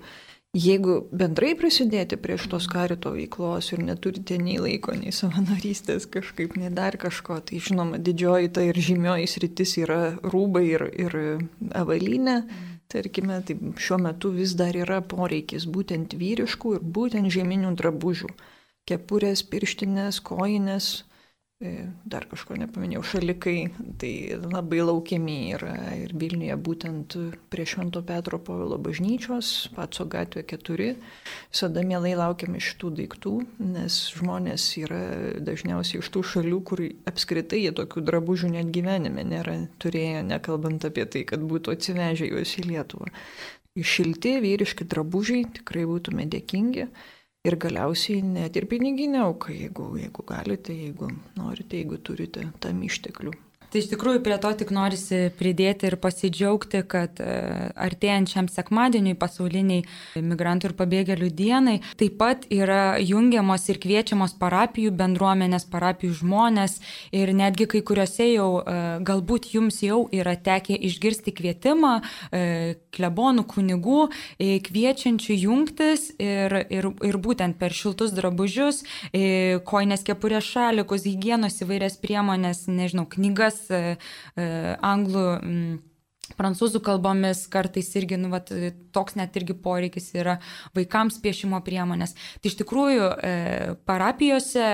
Jeigu 0.54 1.00
bendrai 1.10 1.56
prisidėti 1.58 2.14
prie 2.22 2.36
šitos 2.38 2.68
karito 2.70 3.10
veiklos 3.10 3.72
ir 3.74 3.80
neturite 3.82 4.36
nei 4.38 4.60
laiko, 4.62 4.92
nei 4.94 5.10
savanorystės 5.10 6.06
kažkaip, 6.14 6.54
nei 6.60 6.70
dar 6.70 6.94
kažko, 6.94 7.40
tai 7.42 7.58
žinoma, 7.58 7.98
didžioji 7.98 8.52
ta 8.54 8.62
ir 8.62 8.78
žymioji 8.78 9.26
sritis 9.32 9.74
yra 9.82 9.98
rūbai 10.22 10.62
ir, 10.68 10.84
ir 10.94 11.16
avalynė. 11.74 12.36
Tarkime, 12.94 13.40
tai 13.42 13.56
šiuo 13.82 13.98
metu 14.04 14.30
vis 14.30 14.52
dar 14.54 14.76
yra 14.78 15.00
poreikis 15.02 15.66
būtent 15.66 16.14
vyriškų 16.20 16.76
ir 16.76 16.86
būtent 16.98 17.34
žieminių 17.34 17.74
drabužių. 17.80 18.30
Kepurės, 18.86 19.42
pirštinės, 19.50 20.20
kojinės, 20.22 20.92
dar 22.05 22.27
kažko 22.31 22.57
nepaminėjau, 22.61 23.03
šalikai, 23.14 23.57
tai 24.00 24.12
labai 24.40 24.83
laukiami 24.85 25.37
yra 25.57 25.74
ir 25.96 26.12
Vilniuje 26.18 26.57
būtent 26.66 27.16
prie 27.53 27.66
Švento 27.68 28.03
Petro 28.07 28.38
Povilo 28.42 28.79
bažnyčios, 28.83 29.70
Patso 29.77 30.07
gatvė 30.11 30.44
4, 30.53 30.90
visada 31.53 31.85
mielai 31.87 32.14
laukiame 32.20 32.61
šitų 32.62 32.92
daiktų, 33.00 33.35
nes 33.72 33.98
žmonės 34.18 34.68
yra 34.83 35.03
dažniausiai 35.44 36.03
iš 36.03 36.12
tų 36.14 36.24
šalių, 36.35 36.61
kur 36.68 36.85
apskritai 37.11 37.64
jie 37.64 37.74
tokių 37.77 38.05
drabužių 38.11 38.55
net 38.55 38.70
gyvenime 38.74 39.27
nėra 39.27 39.59
turėję, 39.83 40.22
nekalbant 40.29 40.87
apie 40.88 41.09
tai, 41.11 41.27
kad 41.29 41.42
būtų 41.44 41.77
atsivežę 41.77 42.31
juos 42.31 42.57
į 42.61 42.68
Lietuvą. 42.70 43.11
Šilti 43.74 44.37
vyriški 44.38 44.87
drabužiai 44.87 45.48
tikrai 45.57 45.83
būtume 45.90 46.29
dėkingi 46.31 46.87
ir 47.44 47.59
galiausiai 47.61 48.22
net 48.24 48.57
ir 48.57 48.64
piniginė 48.70 49.20
auka, 49.20 49.52
jeigu, 49.52 49.90
jeigu 50.00 50.24
galite, 50.28 50.72
jeigu 50.72 51.11
norite, 51.37 51.76
jeigu 51.76 51.98
turite 52.09 52.46
tam 52.64 52.80
išteklių. 52.87 53.35
Tai 53.74 53.80
iš 53.82 53.88
tikrųjų 53.90 54.20
prie 54.22 54.37
to 54.38 54.50
tik 54.54 54.68
norisi 54.70 55.16
pridėti 55.34 55.88
ir 55.88 55.96
pasidžiaugti, 55.98 56.84
kad 56.87 57.18
e, 57.18 57.32
artėjančiam 57.74 58.46
sekmadieniui 58.46 59.16
pasauliniai 59.18 59.82
migrantų 60.22 60.68
ir 60.68 60.74
pabėgėlių 60.78 61.30
dienai 61.34 61.74
taip 61.98 62.14
pat 62.20 62.46
yra 62.54 63.00
jungiamos 63.02 63.66
ir 63.66 63.80
kviečiamos 63.82 64.37
parapijų 64.38 64.92
bendruomenės, 64.94 65.66
parapijų 65.72 66.20
žmonės 66.20 66.76
ir 67.10 67.32
netgi 67.34 67.66
kai 67.72 67.80
kuriuose 67.88 68.28
jau 68.28 68.46
e, 68.60 68.76
galbūt 69.10 69.50
jums 69.56 69.80
jau 69.82 70.04
yra 70.14 70.37
tekę 70.38 70.78
išgirsti 70.78 71.34
kvietimą 71.34 71.96
e, 72.30 72.44
klebonų 72.94 73.42
kunigų 73.50 74.04
kviečiančių 74.38 75.40
jungtis 75.48 76.12
ir, 76.22 76.60
ir, 76.70 76.90
ir 77.10 77.18
būtent 77.18 77.58
per 77.58 77.74
šiltus 77.74 78.14
drabužius, 78.14 78.84
koinės 79.66 80.06
kepurės 80.06 80.46
šalikus, 80.46 81.08
hygienos 81.08 81.58
įvairias 81.64 81.98
priemonės, 81.98 82.68
nežinau, 82.70 83.08
knygas 83.10 83.63
E, 83.70 83.96
e, 84.37 84.46
anglų 84.85 85.27
prancūzų 86.38 86.81
kalbomis 86.85 87.44
kartais 87.53 87.90
irgi, 87.98 88.16
nu, 88.20 88.31
vat, 88.33 88.50
toks 88.96 89.18
net 89.18 89.37
irgi 89.38 89.57
poreikis 89.61 90.09
yra 90.16 90.38
vaikams 90.77 91.20
piešimo 91.24 91.61
priemonės. 91.66 92.14
Tai 92.40 92.50
iš 92.50 92.59
tikrųjų 92.62 93.11
e, 93.12 93.35
parapijose 93.88 94.68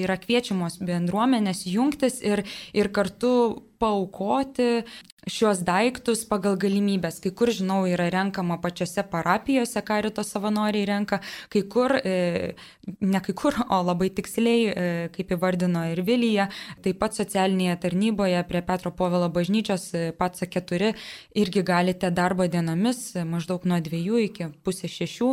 yra 0.00 0.18
kviečiamos 0.20 0.80
bendruomenės 0.82 1.64
jungtis 1.70 2.20
ir, 2.26 2.44
ir 2.76 2.90
kartu 2.94 3.32
paukoti 3.78 4.84
šios 5.26 5.60
daiktus 5.66 6.22
pagal 6.28 6.54
galimybės. 6.60 7.18
Kai 7.22 7.32
kur, 7.34 7.50
žinau, 7.54 7.80
yra 7.90 8.06
renkama 8.14 8.60
pačiose 8.62 9.02
parapijose, 9.10 9.82
karito 9.86 10.22
savanoriai 10.22 10.86
renka, 10.86 11.18
kai 11.50 11.64
kur, 11.70 11.96
e, 11.98 12.54
ne 13.00 13.22
kai 13.24 13.34
kur, 13.34 13.58
o 13.66 13.80
labai 13.82 14.12
tiksliai, 14.14 14.60
e, 14.70 14.86
kaip 15.16 15.34
įvardino 15.34 15.82
ir 15.90 16.02
Vilyje, 16.06 16.46
taip 16.84 17.00
pat 17.02 17.18
socialinėje 17.18 17.78
tarnyboje 17.86 18.44
prie 18.46 18.62
Petro 18.66 18.94
Povelo 18.94 19.28
bažnyčios 19.34 19.88
e, 19.94 20.04
pats 20.14 20.46
keturi 20.46 20.94
irgi 21.34 21.64
galite 21.66 22.12
darbo 22.14 22.46
dienomis 22.46 23.16
maždaug 23.26 23.66
nuo 23.66 23.82
dviejų 23.82 24.22
iki 24.28 24.52
pusės 24.62 24.94
šešių 24.94 25.32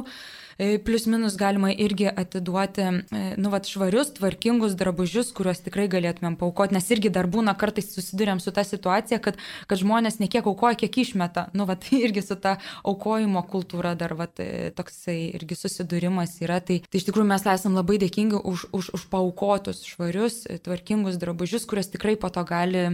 plius 0.58 1.06
minus 1.10 1.38
galima 1.38 1.72
irgi 1.72 2.08
atiduoti, 2.10 2.82
e, 2.82 3.24
nu, 3.38 3.52
vat, 3.54 3.68
švarius, 3.70 4.14
tvarkingus 4.18 4.76
drabužius, 4.80 5.32
kuriuos 5.36 5.64
tikrai 5.66 5.88
galėtumėm 5.92 6.38
paukoti, 6.40 6.76
nes 6.78 6.90
irgi 6.94 7.12
dar 7.14 7.30
būna 7.32 7.56
kartais 7.60 7.90
susidurėm 7.94 8.42
su 8.44 8.54
ta 8.56 8.66
situacija, 8.68 9.20
kad, 9.24 9.40
kad 9.70 9.82
žmonės 9.82 10.20
ne 10.22 10.30
kiek 10.32 10.48
aukoja, 10.50 10.78
kiek 10.80 11.00
išmeta. 11.06 11.48
Nu, 11.58 11.68
vat, 11.70 11.88
irgi 12.06 12.26
su 12.26 12.38
ta 12.40 12.58
aukojimo 12.84 13.46
kultūra 13.50 13.96
dar 14.00 14.16
vat, 14.20 14.40
e, 14.44 14.70
toksai 14.76 15.18
irgi 15.34 15.58
susidūrimas 15.60 16.38
yra. 16.44 16.60
Tai, 16.64 16.82
tai 16.86 17.02
iš 17.02 17.10
tikrųjų 17.10 17.30
mes 17.34 17.48
esame 17.56 17.80
labai 17.82 18.00
dėkingi 18.04 18.44
už, 18.44 18.68
už, 18.76 18.94
už 18.98 19.08
paukotus, 19.14 19.84
švarius, 19.88 20.44
tvarkingus 20.66 21.20
drabužius, 21.22 21.68
kuriuos 21.70 21.92
tikrai 21.94 22.18
po 22.20 22.32
to 22.34 22.46
gali 22.48 22.92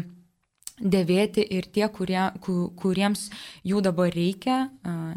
dėvėti 0.79 1.43
ir 1.43 1.67
tie, 1.71 1.85
kurie, 1.91 2.21
kuriems 2.79 3.27
jų 3.67 3.81
dabar 3.85 4.11
reikia, 4.13 4.69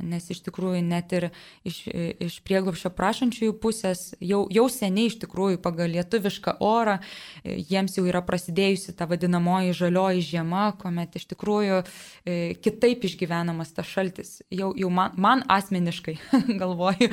nes 0.03 0.29
iš 0.33 0.42
tikrųjų 0.48 0.83
net 0.87 1.12
ir 1.16 1.29
iš, 1.68 1.85
iš 1.88 2.38
prieglopščio 2.46 2.92
prašančiųjų 2.96 3.57
pusės 3.62 4.12
jau, 4.20 4.44
jau 4.53 4.66
seniai 4.72 5.11
iš 5.11 5.18
tikrųjų 5.22 5.61
pagal 5.62 5.92
lietuvišką 5.94 6.57
orą 6.62 6.98
jiems 7.44 7.96
jau 7.98 8.05
yra 8.09 8.22
prasidėjusi 8.27 8.94
ta 8.98 9.07
vadinamoji 9.11 9.77
žalioji 9.77 10.27
žiema, 10.33 10.64
kuomet 10.81 11.16
iš 11.18 11.29
tikrųjų 11.33 11.81
e, 11.83 12.37
kitaip 12.62 13.07
išgyvenamas 13.09 13.72
tas 13.77 13.88
šaltis. 13.88 14.40
Jau, 14.53 14.72
jau 14.79 14.90
man, 14.92 15.14
man 15.20 15.44
asmeniškai 15.53 16.16
galvoju, 16.62 17.11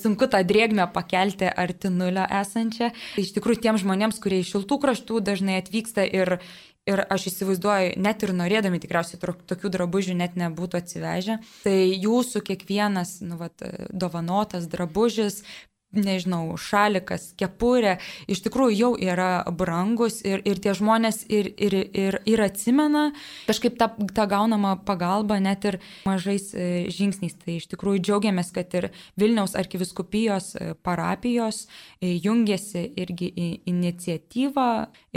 sunku 0.00 0.28
tą 0.30 0.42
drėgmę 0.46 0.88
pakelti 0.94 1.48
arti 1.48 1.92
nulio 1.92 2.26
esančią. 2.42 2.92
Iš 3.20 3.34
tikrųjų 3.38 3.62
tiem 3.66 3.80
žmonėms, 3.80 4.20
kurie 4.22 4.42
iš 4.42 4.54
šiltų 4.54 4.80
kraštų 4.82 5.22
dažnai 5.24 5.60
atvyksta 5.62 6.06
ir, 6.06 6.38
Ir 6.84 7.00
aš 7.08 7.30
įsivaizduoju, 7.30 7.94
net 8.04 8.24
ir 8.26 8.34
norėdami 8.36 8.76
tikriausiai 8.82 9.16
tokių 9.48 9.70
drabužių 9.72 10.16
net 10.18 10.34
nebūtų 10.36 10.82
atsivežę. 10.82 11.38
Tai 11.64 11.76
jūsų 11.80 12.42
kiekvienas 12.44 13.22
nu, 13.24 13.38
vat, 13.40 13.64
dovanotas 13.88 14.68
drabužis 14.68 15.40
nežinau, 15.96 16.56
šalikas, 16.60 17.32
kepurė, 17.40 17.98
iš 18.30 18.44
tikrųjų 18.46 18.76
jau 18.78 18.92
yra 19.00 19.44
brangus 19.54 20.20
ir, 20.26 20.42
ir 20.46 20.60
tie 20.62 20.74
žmonės 20.76 21.24
ir, 21.32 21.50
ir, 21.58 21.76
ir, 21.94 22.18
ir 22.28 22.44
atsimena 22.44 23.10
kažkaip 23.48 23.78
tą, 23.80 23.90
tą 24.14 24.26
gaunamą 24.30 24.76
pagalbą 24.86 25.38
net 25.42 25.64
ir 25.68 25.80
mažais 26.08 26.50
e, 26.54 26.86
žingsniais. 26.92 27.36
Tai 27.40 27.58
iš 27.58 27.68
tikrųjų 27.72 28.02
džiaugiamės, 28.04 28.52
kad 28.54 28.74
ir 28.78 28.90
Vilniaus 29.20 29.56
arkiviskupijos 29.58 30.54
e, 30.56 30.72
parapijos 30.86 31.64
e, 31.64 32.14
jungiasi 32.24 32.86
irgi 33.00 33.30
į 33.30 33.48
iniciatyvą 33.70 34.68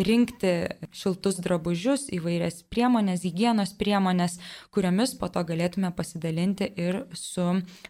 rinkti 0.07 0.53
šiltus 0.95 1.39
drabužius, 1.43 2.07
įvairias 2.13 2.61
priemonės, 2.71 3.25
hygienos 3.25 3.73
priemonės, 3.77 4.37
kuriomis 4.73 5.15
po 5.17 5.29
to 5.33 5.43
galėtume 5.47 5.91
pasidalinti 5.95 6.69
ir 6.77 7.03
su 7.17 7.45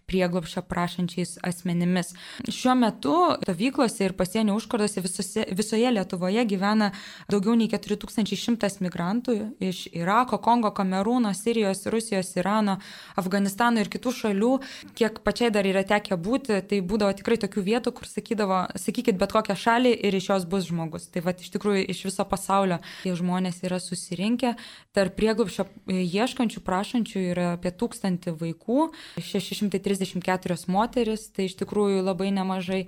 prieglopšio 0.10 0.64
prašančiais 0.68 1.38
asmenimis. 1.46 2.14
Šiuo 2.48 2.77
metu 2.78 3.16
stovyklose 3.42 4.06
ir 4.06 4.14
pasienio 4.18 4.56
užkardose 4.58 5.02
visose, 5.02 5.46
visoje 5.58 5.90
Lietuvoje 5.92 6.44
gyvena 6.48 6.92
daugiau 7.32 7.56
nei 7.58 7.70
4100 7.72 8.82
migrantų 8.86 9.36
iš 9.64 9.88
Irako, 9.96 10.40
Kongo, 10.44 10.72
Kamerūno, 10.76 11.34
Sirijos, 11.38 11.86
Rusijos, 11.92 12.34
Irano, 12.38 12.78
Afganistano 13.18 13.82
ir 13.82 13.90
kitų 13.92 14.14
šalių. 14.22 14.52
Kiek 14.98 15.22
pačiai 15.26 15.52
dar 15.54 15.68
yra 15.68 15.84
tekę 15.88 16.18
būti, 16.20 16.62
tai 16.70 16.82
būdavo 16.86 17.16
tikrai 17.18 17.40
tokių 17.42 17.66
vietų, 17.72 17.96
kur 17.98 18.10
sakydavo, 18.10 18.64
sakykit 18.78 19.18
bet 19.20 19.34
kokią 19.34 19.58
šalį 19.58 19.96
ir 20.08 20.20
iš 20.20 20.30
jos 20.32 20.48
bus 20.50 20.70
žmogus. 20.70 21.10
Tai 21.12 21.26
va 21.26 21.34
iš 21.34 21.50
tikrųjų 21.56 21.88
iš 21.90 22.06
viso 22.10 22.28
pasaulio 22.30 22.80
tie 23.02 23.16
žmonės 23.18 23.64
yra 23.66 23.82
susirinkę. 23.82 24.54
Tarp 24.96 25.18
prieglupščio 25.18 25.68
ieškančių, 25.88 26.64
prašančių 26.66 27.26
yra 27.34 27.50
apie 27.56 27.72
1000 27.74 28.32
vaikų, 28.38 28.90
634 29.24 30.58
moteris, 30.72 31.28
tai 31.34 31.48
iš 31.50 31.58
tikrųjų 31.62 32.04
labai 32.06 32.30
nemažai 32.36 32.67
nemažai. 32.68 32.88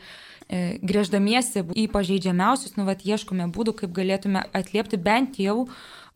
E, 0.50 0.80
grėždamiesi 0.82 1.62
į 1.78 1.88
pažeidžiamiausius, 1.94 2.76
nu, 2.78 2.86
vat, 2.88 3.06
ieškome 3.06 3.46
būdų, 3.54 3.76
kaip 3.84 3.92
galėtume 3.94 4.42
atliepti 4.54 4.98
bent 4.98 5.38
jau 5.38 5.68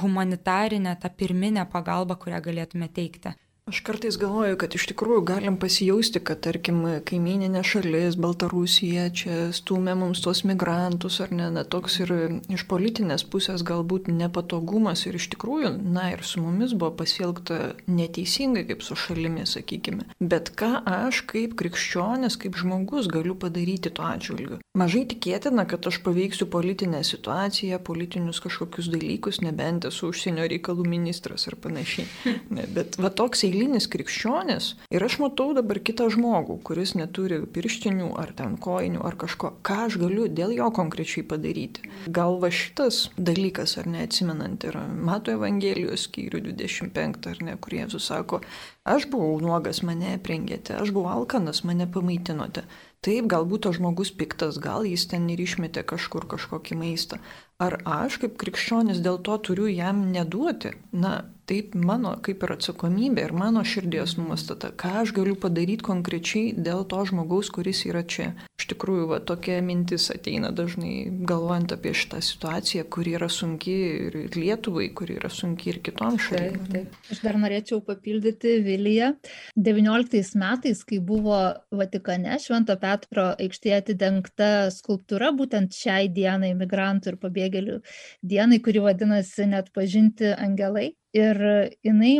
humanitarinę, 0.01 0.97
tą 0.99 1.09
pirminę 1.09 1.67
pagalbą, 1.69 2.17
kurią 2.17 2.41
galėtume 2.41 2.89
teikti. 2.89 3.35
Aš 3.65 3.79
kartais 3.79 4.17
galvoju, 4.19 4.57
kad 4.59 4.73
iš 4.75 4.89
tikrųjų 4.89 5.21
galim 5.23 5.55
pasijausti, 5.55 6.19
kad 6.27 6.41
tarkim 6.43 6.81
kaimininė 7.07 7.61
šalis, 7.63 8.17
Baltarusija, 8.19 9.05
čia 9.15 9.37
stumia 9.55 9.93
mums 9.95 10.19
tuos 10.19 10.41
migrantus 10.43 11.21
ar 11.23 11.31
ne, 11.31 11.45
na 11.47 11.63
toks 11.63 11.95
ir 12.03 12.11
iš 12.51 12.65
politinės 12.67 13.23
pusės 13.23 13.63
galbūt 13.63 14.09
nepatogumas 14.11 15.05
ir 15.07 15.15
iš 15.15 15.29
tikrųjų, 15.31 15.71
na 15.95 16.09
ir 16.11 16.25
su 16.27 16.43
mumis 16.43 16.73
buvo 16.75 16.91
pasielgta 16.99 17.77
neteisingai 17.87 18.65
kaip 18.67 18.83
su 18.83 18.97
šalimi, 18.99 19.45
sakykime. 19.47 20.09
Bet 20.19 20.51
ką 20.59 20.83
aš 20.83 21.23
kaip 21.31 21.55
krikščionis, 21.55 22.35
kaip 22.43 22.59
žmogus 22.59 23.07
galiu 23.07 23.37
padaryti 23.39 23.93
tuo 23.95 24.09
atžvilgiu? 24.11 24.59
Mažai 24.75 25.05
tikėtina, 25.07 25.63
kad 25.71 25.87
aš 25.87 26.01
paveiksiu 26.03 26.49
politinę 26.51 26.99
situaciją, 27.07 27.79
politinius 27.79 28.43
kažkokius 28.43 28.91
dalykus, 28.91 29.39
nebent 29.45 29.87
esu 29.87 30.11
užsienio 30.11 30.51
reikalų 30.51 30.83
ministras 30.97 31.47
ar 31.47 31.55
panašiai. 31.63 32.09
Bet 32.75 32.99
va 32.99 33.13
toks 33.13 33.47
eilinis 33.53 33.85
krikščionis 33.93 34.69
ir 34.93 35.05
aš 35.05 35.19
matau 35.21 35.51
dabar 35.53 35.77
kitą 35.85 36.09
žmogų, 36.13 36.57
kuris 36.65 36.95
neturi 36.97 37.39
pirštinių 37.55 38.09
ar 38.19 38.33
ten 38.37 38.57
koinių 38.57 39.03
ar 39.05 39.17
kažko, 39.21 39.53
ką 39.65 39.77
aš 39.87 39.99
galiu 40.01 40.25
dėl 40.27 40.55
jo 40.57 40.69
konkrečiai 40.73 41.25
padaryti. 41.29 41.85
Gal 42.17 42.39
va 42.41 42.49
šitas 42.49 43.03
dalykas, 43.17 43.77
ar 43.77 43.89
neatsimenant, 43.93 44.65
yra 44.65 44.87
Mato 44.89 45.33
Evangelijos 45.35 46.07
skyrių 46.09 46.41
25, 46.49 47.29
ar 47.29 47.43
ne, 47.45 47.57
kur 47.61 47.77
Jėzus 47.77 48.09
sako, 48.09 48.41
aš 48.89 49.05
buvau 49.13 49.37
nuogas, 49.43 49.83
mane 49.85 50.15
aprengėte, 50.17 50.73
aš 50.79 50.95
buvau 50.95 51.13
alkanas, 51.19 51.61
mane 51.67 51.85
pamaitinote. 51.85 52.65
Taip, 53.03 53.25
galbūt 53.27 53.65
tas 53.65 53.75
žmogus 53.75 54.13
piktas, 54.15 54.57
gal 54.63 54.85
jis 54.87 55.03
ten 55.11 55.25
ir 55.27 55.41
išmetė 55.43 55.81
kažkur 55.83 56.23
kažkokį 56.31 56.77
maistą. 56.79 57.19
Ar 57.59 57.75
aš 57.83 58.15
kaip 58.21 58.37
krikščionis 58.39 59.01
dėl 59.03 59.19
to 59.27 59.35
turiu 59.43 59.67
jam 59.67 60.05
neduoti? 60.13 60.71
Na, 60.95 61.17
taip 61.49 61.75
mano 61.75 62.13
kaip 62.23 62.43
ir 62.45 62.53
atsakomybė 62.55 63.27
ir 63.27 63.33
mano 63.35 63.63
širdies 63.67 64.15
nuostata, 64.19 64.71
ką 64.71 64.93
aš 65.03 65.13
galiu 65.15 65.35
padaryti 65.39 65.85
konkrečiai 65.85 66.53
dėl 66.55 66.85
to 66.89 67.01
žmogaus, 67.09 67.51
kuris 67.53 67.83
yra 67.89 68.03
čia. 68.07 68.31
Iš 68.61 68.69
tikrųjų, 68.71 69.07
va, 69.11 69.19
tokia 69.19 69.57
mintis 69.65 70.07
ateina 70.13 70.53
dažnai 70.55 71.09
galvojant 71.27 71.73
apie 71.75 71.91
šitą 71.97 72.21
situaciją, 72.23 72.85
kuri 72.93 73.17
yra 73.17 73.27
sunki 73.31 73.73
ir 73.73 74.17
Lietuvai, 74.37 74.87
kuri 74.95 75.17
yra 75.19 75.31
sunki 75.33 75.73
ir 75.73 75.81
kitoms 75.83 76.29
šalims. 76.29 76.69
Taip, 76.69 76.71
taip. 76.71 77.11
Aš 77.11 77.23
dar 77.25 77.39
norėčiau 77.41 77.81
papildyti 77.83 78.55
Viliją. 78.63 79.11
19 79.59 80.39
metais, 80.39 80.83
kai 80.87 81.01
buvo 81.03 81.41
Vatikane 81.75 82.39
Švento 82.39 82.77
Petro 82.79 83.31
aikštėje 83.35 83.81
atidengta 83.81 84.51
skulptūra 84.73 85.33
būtent 85.35 85.75
šiai 85.75 86.07
dienai, 86.13 86.53
migrantų 86.57 87.13
ir 87.13 87.21
pabėgėlių 87.21 87.79
dienai, 88.23 88.63
kuri 88.63 88.83
vadinasi 88.87 89.49
net 89.51 89.73
pažinti 89.75 90.31
angelai, 90.33 90.93
ir 91.13 91.39
jinai 91.85 92.13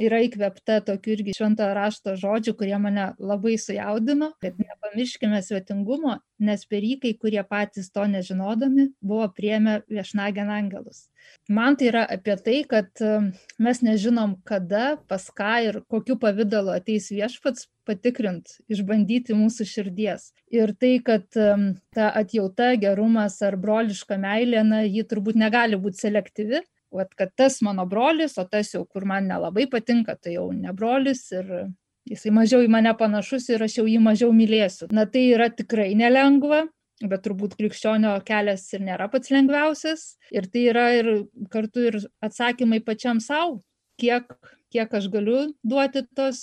yra 0.00 0.20
įkvėpta 0.26 0.78
tokių 0.86 1.14
irgi 1.16 1.34
šventojo 1.36 1.74
rašto 1.76 2.14
žodžių, 2.20 2.54
kurie 2.58 2.76
mane 2.80 3.08
labai 3.18 3.56
sujaudino, 3.60 4.30
kad 4.42 4.58
nepamirškime 4.60 5.42
svetingumo, 5.42 6.18
nes 6.38 6.64
per 6.70 6.86
jį 6.86 6.96
kai 7.02 7.14
kurie 7.18 7.42
patys 7.48 7.90
to 7.92 8.06
nežinodami 8.10 8.90
buvo 9.00 9.28
priemę 9.34 9.80
viešnagę 9.90 10.46
angelus. 10.46 11.06
Man 11.48 11.76
tai 11.78 11.88
yra 11.90 12.02
apie 12.10 12.36
tai, 12.42 12.56
kad 12.70 13.02
um, 13.02 13.30
mes 13.62 13.80
nežinom, 13.82 14.36
kada, 14.46 14.96
pas 15.10 15.24
ką 15.38 15.54
ir 15.68 15.80
kokiu 15.90 16.14
pavydalu 16.22 16.70
ateis 16.74 17.08
viešpats 17.10 17.66
patikrint, 17.86 18.56
išbandyti 18.70 19.34
mūsų 19.38 19.66
širdies. 19.70 20.30
Ir 20.54 20.74
tai, 20.78 20.96
kad 21.06 21.26
um, 21.38 21.68
ta 21.94 22.12
atjauta, 22.20 22.72
gerumas 22.82 23.40
ar 23.46 23.58
broliška 23.62 24.18
meilė, 24.22 24.62
na, 24.66 24.82
ji 24.86 25.06
turbūt 25.06 25.38
negali 25.38 25.78
būti 25.78 26.02
selektyvi, 26.02 26.62
vat, 26.96 27.12
kad 27.18 27.32
tas 27.36 27.60
mano 27.62 27.86
brolis, 27.88 28.36
o 28.38 28.44
tas 28.48 28.72
jau, 28.74 28.84
kur 28.88 29.06
man 29.08 29.28
nelabai 29.30 29.66
patinka, 29.70 30.16
tai 30.16 30.36
jau 30.36 30.50
ne 30.52 30.72
brolis 30.76 31.26
ir 31.34 31.68
jisai 32.06 32.32
mažiau 32.34 32.64
į 32.64 32.70
mane 32.72 32.92
panašus 32.98 33.48
ir 33.50 33.64
aš 33.66 33.80
jau 33.80 33.86
jį 33.90 33.98
mažiau 34.02 34.32
mylėsiu. 34.34 34.88
Na 34.94 35.06
tai 35.10 35.26
yra 35.34 35.48
tikrai 35.50 35.92
nelengva, 35.98 36.64
bet 37.04 37.24
turbūt 37.26 37.56
krikščionio 37.58 38.14
kelias 38.28 38.66
ir 38.72 38.84
nėra 38.86 39.10
pats 39.12 39.32
lengviausias. 39.34 40.14
Ir 40.32 40.48
tai 40.52 40.68
yra 40.70 40.86
ir 40.96 41.10
kartu 41.52 41.88
ir 41.90 41.98
atsakymai 42.24 42.80
pačiam 42.86 43.20
savo, 43.20 43.60
kiek, 44.00 44.30
kiek 44.72 44.94
aš 44.94 45.10
galiu 45.12 45.42
duoti 45.66 46.06
tos 46.16 46.40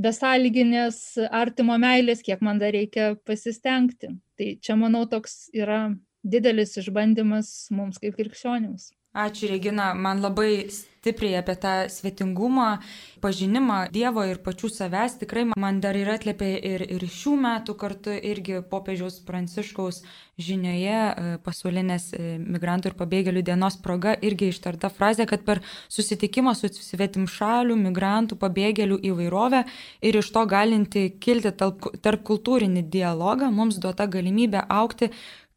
besąlyginės 0.00 1.18
artimo 1.34 1.76
meilės, 1.80 2.22
kiek 2.24 2.40
man 2.44 2.60
dar 2.60 2.74
reikia 2.76 3.14
pasistengti. 3.26 4.14
Tai 4.38 4.52
čia, 4.62 4.76
manau, 4.78 5.04
toks 5.10 5.50
yra 5.56 5.90
didelis 6.22 6.76
išbandymas 6.80 7.70
mums 7.74 8.00
kaip 8.00 8.16
krikščionims. 8.18 8.90
Ačiū, 9.10 9.48
Regina. 9.50 9.92
Man 9.94 10.20
labai 10.22 10.70
stipriai 10.70 11.40
apie 11.40 11.56
tą 11.56 11.88
svetingumą, 11.90 12.78
pažinimą 13.20 13.88
Dievo 13.90 14.22
ir 14.28 14.38
pačių 14.44 14.68
savęs 14.70 15.16
tikrai 15.18 15.48
man 15.58 15.80
dar 15.80 15.96
yra 15.98 16.14
atliepę 16.14 16.50
ir, 16.54 16.84
ir 16.84 17.02
šių 17.10 17.32
metų 17.40 17.74
kartu 17.80 18.14
irgi 18.14 18.60
popiežiaus 18.70 19.16
Pranciškaus 19.26 20.02
žinioje 20.38 21.00
e, 21.00 21.32
pasaulinės 21.42 22.06
e, 22.12 22.36
migrantų 22.38 22.92
ir 22.92 22.96
pabėgėlių 23.00 23.42
dienos 23.50 23.80
proga 23.82 24.14
irgi 24.14 24.52
ištarta 24.52 24.92
frazė, 24.94 25.26
kad 25.26 25.42
per 25.42 25.64
susitikimą 25.88 26.54
su 26.54 26.70
svetim 26.70 27.26
šalių, 27.26 27.80
migrantų, 27.82 28.38
pabėgėlių 28.38 29.02
įvairovę 29.10 29.64
ir 30.06 30.22
iš 30.22 30.30
to 30.36 30.46
galinti 30.46 31.08
kilti 31.18 31.50
tarp 31.58 32.22
kultūrinį 32.30 32.86
dialogą 32.94 33.50
mums 33.50 33.82
duota 33.82 34.06
galimybė 34.06 34.68
aukti 34.68 35.10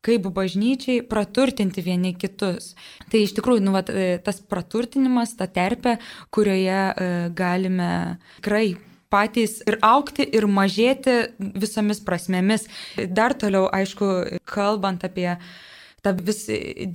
kaip 0.03 0.27
bažnyčiai 0.35 1.03
praturtinti 1.07 1.83
vieni 1.85 2.13
kitus. 2.19 2.73
Tai 3.11 3.23
iš 3.23 3.35
tikrųjų, 3.37 3.63
nu, 3.63 3.73
vat, 3.75 3.89
e, 3.89 4.17
tas 4.23 4.41
praturtinimas, 4.41 5.35
ta 5.39 5.47
terpė, 5.47 5.97
kurioje 6.33 6.79
e, 6.91 7.11
galime 7.35 7.91
tikrai 8.39 8.73
patys 9.13 9.59
ir 9.69 9.77
aukti, 9.85 10.25
ir 10.25 10.47
mažėti 10.49 11.19
visomis 11.39 12.01
prasmėmis. 12.03 12.65
Dar 13.13 13.35
toliau, 13.37 13.67
aišku, 13.71 14.09
kalbant 14.49 15.05
apie 15.05 15.29
tą 16.03 16.15
vis 16.19 16.47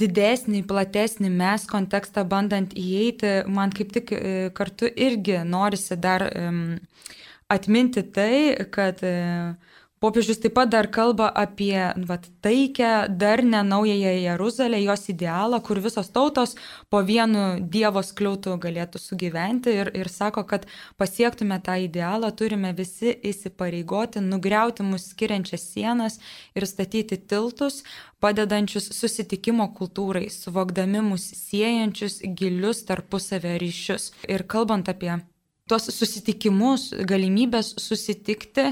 didesnį, 0.03 0.65
platesnį 0.69 1.31
mes 1.33 1.65
kontekstą 1.71 2.27
bandant 2.29 2.75
įeiti, 2.77 3.39
man 3.49 3.73
kaip 3.73 3.95
tik 3.95 4.13
e, 4.13 4.21
kartu 4.57 4.91
irgi 4.91 5.41
norisi 5.49 5.97
dar 5.97 6.27
atminti 7.49 8.03
tai, 8.13 8.67
kad 8.69 9.01
uh, 9.01 9.55
Popiežius 9.99 10.39
taip 10.39 10.55
pat 10.55 10.71
dar 10.71 10.87
kalba 10.95 11.27
apie 11.35 11.93
vat, 12.07 12.27
taikę, 12.45 13.09
dar 13.11 13.43
ne 13.45 13.65
naująją 13.67 14.13
Jeruzalę, 14.23 14.79
jos 14.83 15.09
idealą, 15.11 15.61
kur 15.61 15.81
visos 15.83 16.11
tautos 16.15 16.55
po 16.89 17.03
vienu 17.03 17.59
Dievo 17.61 18.03
skliautų 18.07 18.55
galėtų 18.63 19.01
sugyventi 19.03 19.75
ir, 19.75 19.91
ir 19.99 20.09
sako, 20.09 20.45
kad 20.47 20.69
pasiektume 20.97 21.59
tą 21.67 21.75
idealą, 21.83 22.31
turime 22.31 22.71
visi 22.79 23.11
įsipareigoti, 23.31 24.23
nugriauti 24.23 24.87
mus 24.87 25.09
skiriančias 25.11 25.67
sienas 25.73 26.21
ir 26.55 26.67
statyti 26.71 27.19
tiltus, 27.19 27.83
padedančius 28.23 28.93
susitikimo 28.95 29.67
kultūrai, 29.75 30.29
suvokdami 30.31 31.03
mus 31.11 31.27
siejančius 31.43 32.21
gilius 32.39 32.85
tarpusavio 32.87 33.59
ryšius. 33.59 34.13
Ir 34.31 34.47
kalbant 34.47 34.87
apie 34.95 35.19
tuos 35.69 35.89
susitikimus, 35.93 36.91
galimybės 37.09 37.75
susitikti 37.81 38.71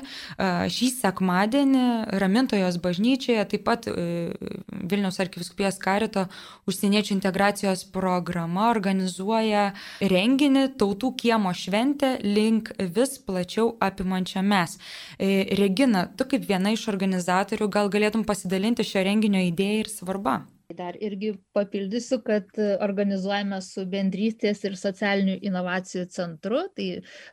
šį 0.73 0.89
sekmadienį 0.97 1.87
Ramintojos 2.23 2.79
bažnyčioje, 2.83 3.45
taip 3.53 3.67
pat 3.67 3.87
Vilniaus 3.87 5.21
arkiviskupijos 5.23 5.79
karito 5.83 6.27
užsieniečių 6.71 7.15
integracijos 7.17 7.85
programa 7.95 8.71
organizuoja 8.73 9.71
renginį 10.01 10.67
Tautų 10.81 11.13
kiemo 11.21 11.53
šventę 11.57 12.17
link 12.25 12.73
vis 12.79 13.17
plačiau 13.19 13.75
apimančią 13.83 14.43
mes. 14.47 14.79
E, 15.19 15.47
Regina, 15.59 16.07
tu 16.17 16.27
kaip 16.29 16.47
viena 16.49 16.75
iš 16.75 16.89
organizatorių 16.93 17.71
gal 17.73 17.93
galėtum 17.93 18.27
pasidalinti 18.29 18.87
šio 18.87 19.07
renginio 19.07 19.43
idėją 19.51 19.83
ir 19.85 19.93
svarbą? 19.93 20.41
Dar 20.75 20.97
irgi 20.99 21.37
papildysiu, 21.55 22.19
kad 22.27 22.49
e, 22.59 22.73
organizuojame 22.83 23.61
su 23.63 23.85
bendrystės 23.87 24.65
ir 24.67 24.75
socialinių 24.81 25.37
inovacijų 25.47 26.09
centru, 26.11 26.65
tai 26.75 26.89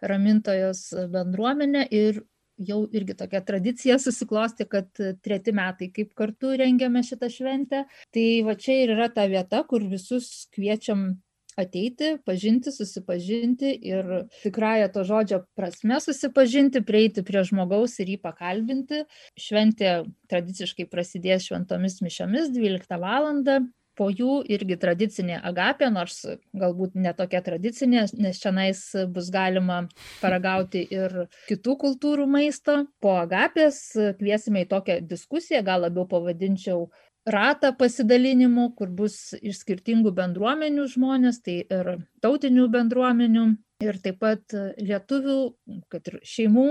ramintojos 0.06 0.84
bendruomenė 1.16 1.88
ir 1.90 2.22
jau 2.62 2.84
irgi 2.94 3.16
tokia 3.18 3.42
tradicija 3.42 3.98
susiklosti, 3.98 4.68
kad 4.70 5.02
treti 5.26 5.54
metai 5.56 5.90
kaip 5.96 6.14
kartu 6.14 6.54
rengiame 6.62 7.02
šitą 7.02 7.32
šventę. 7.34 7.84
Tai 8.14 8.28
va 8.46 8.54
čia 8.54 8.78
ir 8.84 8.94
yra 8.94 9.10
ta 9.10 9.26
vieta, 9.32 9.64
kur 9.66 9.82
visus 9.90 10.46
kviečiam 10.54 11.16
ateiti, 11.60 12.16
pažinti, 12.26 12.72
susipažinti 12.74 13.74
ir 13.90 14.10
tikrąją 14.44 14.90
to 14.94 15.04
žodžio 15.08 15.44
prasme 15.58 16.00
susipažinti, 16.04 16.84
prieiti 16.86 17.24
prie 17.26 17.44
žmogaus 17.48 18.00
ir 18.04 18.16
jį 18.16 18.20
pakalbinti. 18.24 19.04
Šventė 19.40 20.02
tradiciškai 20.32 20.90
prasidės 20.92 21.48
šventomis 21.50 22.02
mišiomis 22.06 22.52
12 22.56 23.00
val. 23.02 23.32
Po 23.94 24.08
jų 24.10 24.40
irgi 24.50 24.74
tradicinė 24.82 25.36
agapė, 25.46 25.92
nors 25.94 26.24
galbūt 26.58 26.96
netokia 26.98 27.44
tradicinė, 27.46 28.08
nes 28.18 28.40
čia 28.42 28.50
nais 28.50 28.80
bus 29.14 29.30
galima 29.30 29.84
paragauti 30.18 30.82
ir 30.90 31.28
kitų 31.46 31.76
kultūrų 31.84 32.26
maisto. 32.26 32.80
Po 32.98 33.14
agapės 33.22 33.84
kviesime 34.18 34.66
į 34.66 34.70
tokią 34.74 34.98
diskusiją, 35.06 35.62
gal 35.68 35.86
labiau 35.86 36.08
pavadinčiau 36.10 36.88
ratą 37.30 37.72
pasidalinimų, 37.78 38.70
kur 38.78 38.90
bus 38.92 39.34
iš 39.40 39.62
skirtingų 39.64 40.12
bendruomenių 40.16 40.88
žmonės, 40.92 41.42
tai 41.46 41.62
ir 41.64 41.92
tautinių 42.24 42.68
bendruomenių, 42.74 43.46
ir 43.84 44.00
taip 44.04 44.20
pat 44.24 44.56
lietuvių, 44.80 45.38
kad 45.92 46.12
ir 46.12 46.20
šeimų, 46.28 46.68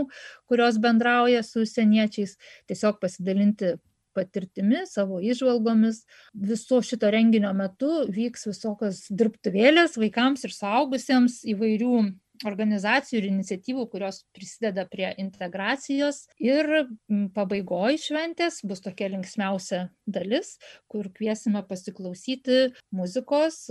kurios 0.49 0.79
bendrauja 0.83 1.43
su 1.47 1.65
užsieniečiais, 1.65 2.37
tiesiog 2.71 3.01
pasidalinti 3.03 3.77
patirtimi, 4.13 4.83
savo 4.89 5.21
išvalgomis. 5.25 6.03
Viso 6.37 6.83
šito 6.85 7.11
renginio 7.13 7.53
metu 7.57 8.03
vyks 8.13 8.45
visokios 8.51 9.07
dirbtuvėlės 9.09 9.97
vaikams 10.01 10.45
ir 10.45 10.53
saugusiems 10.53 11.41
įvairių 11.55 12.03
organizacijų 12.49 13.21
ir 13.21 13.29
iniciatyvų, 13.31 13.87
kurios 13.93 14.23
prisideda 14.35 14.85
prie 14.91 15.09
integracijos. 15.21 16.25
Ir 16.43 16.89
pabaigoje 17.37 18.01
šventės 18.03 18.61
bus 18.69 18.83
tokia 18.85 19.11
linksmiausia 19.13 19.85
dalis, 20.07 20.57
kur 20.91 21.09
kviesime 21.15 21.65
pasiklausyti 21.69 22.73
muzikos. 22.95 23.65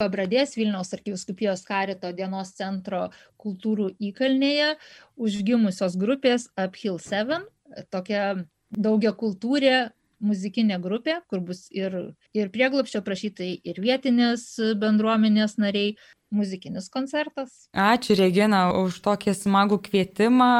Pabradės 0.00 0.56
Vilniaus 0.58 0.92
arkiviskupijos 0.96 1.64
karito 1.68 2.10
dienos 2.16 2.52
centro 2.58 3.06
kultūrų 3.40 3.92
įkalnėje 4.10 4.74
užgimusios 5.16 5.96
grupės 6.00 6.50
Uphill 6.60 7.00
7, 7.00 7.46
tokia 7.92 8.34
daugia 8.70 9.12
kultūrė 9.16 9.76
muzikinė 10.22 10.78
grupė, 10.82 11.20
kur 11.30 11.42
bus 11.44 11.66
ir, 11.74 11.96
ir 12.36 12.52
prieglapščio 12.54 13.02
prašytai, 13.06 13.50
ir 13.64 13.80
vietinės 13.82 14.48
bendruomenės 14.80 15.58
nariai, 15.60 15.96
muzikinis 16.34 16.88
koncertas. 16.90 17.68
Ačiū 17.70 18.16
Regina 18.18 18.72
už 18.74 18.98
tokį 19.04 19.34
smagų 19.36 19.78
kvietimą, 19.86 20.50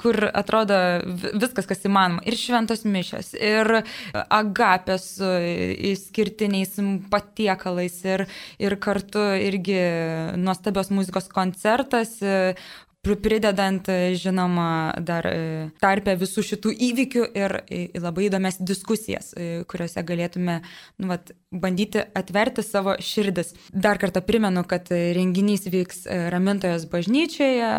kur 0.00 0.18
atrodo 0.28 0.76
viskas, 1.32 1.68
kas 1.68 1.86
įmanoma. 1.88 2.24
Ir 2.28 2.36
šventos 2.36 2.84
mišės, 2.84 3.32
ir 3.34 3.80
agapės 4.12 5.06
su 5.16 5.30
išskirtiniais 5.92 6.76
patiekalais, 7.12 7.96
ir, 8.04 8.26
ir 8.60 8.76
kartu 8.82 9.24
irgi 9.40 9.80
nuostabios 10.36 10.92
muzikos 10.92 11.30
koncertas, 11.32 12.18
pridedant, 13.16 13.88
žinoma, 14.20 14.92
dar 15.00 15.24
tarpę 15.80 16.14
visų 16.20 16.44
šitų 16.52 16.72
įvykių 16.88 17.24
ir 17.38 17.54
labai 17.96 18.28
įdomias 18.28 18.60
diskusijas, 18.60 19.32
kuriuose 19.70 20.04
galėtume 20.04 20.58
nu, 20.98 21.08
vat, 21.08 21.32
bandyti 21.48 22.02
atverti 22.18 22.62
savo 22.66 22.98
širdis. 23.00 23.54
Dar 23.72 23.96
kartą 23.98 24.20
primenu, 24.20 24.64
kad 24.68 24.90
renginys 24.92 25.64
vyks 25.72 26.04
Ramintojos 26.34 26.84
bažnyčioje 26.92 27.72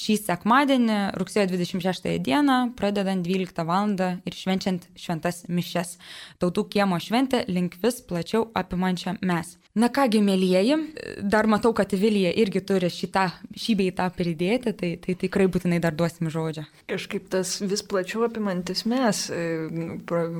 šį 0.00 0.18
sekmadienį, 0.24 0.98
rugsėjo 1.20 1.50
26 1.52 2.16
dieną, 2.24 2.60
pradedant 2.80 3.26
12 3.26 3.66
val. 3.68 3.90
ir 4.00 4.34
švenčiant 4.36 4.86
šventas 4.96 5.44
mišes. 5.48 5.98
Tautų 6.40 6.68
kiemo 6.72 6.98
šventė 7.00 7.44
link 7.48 7.76
vis 7.82 8.00
plačiau 8.00 8.48
apimančią 8.54 9.18
mes. 9.20 9.59
Na 9.78 9.86
kągi, 9.88 10.18
mėlyjeji, 10.26 10.76
dar 11.22 11.46
matau, 11.46 11.70
kad 11.76 11.92
Vilija 11.94 12.32
irgi 12.42 12.58
turi 12.66 12.88
šitą, 12.90 13.28
šį 13.54 13.74
bei 13.78 13.92
tą 13.94 14.08
pridėti, 14.10 14.72
tai, 14.74 14.88
tai 14.98 15.14
tikrai 15.14 15.46
būtinai 15.46 15.78
dar 15.82 15.94
duosim 15.94 16.26
žodžią. 16.32 16.64
Kažkaip 16.90 17.28
tas 17.30 17.52
vis 17.62 17.84
plačiau 17.86 18.24
apimantis 18.26 18.82
mes 18.90 19.20
e, 19.30 19.44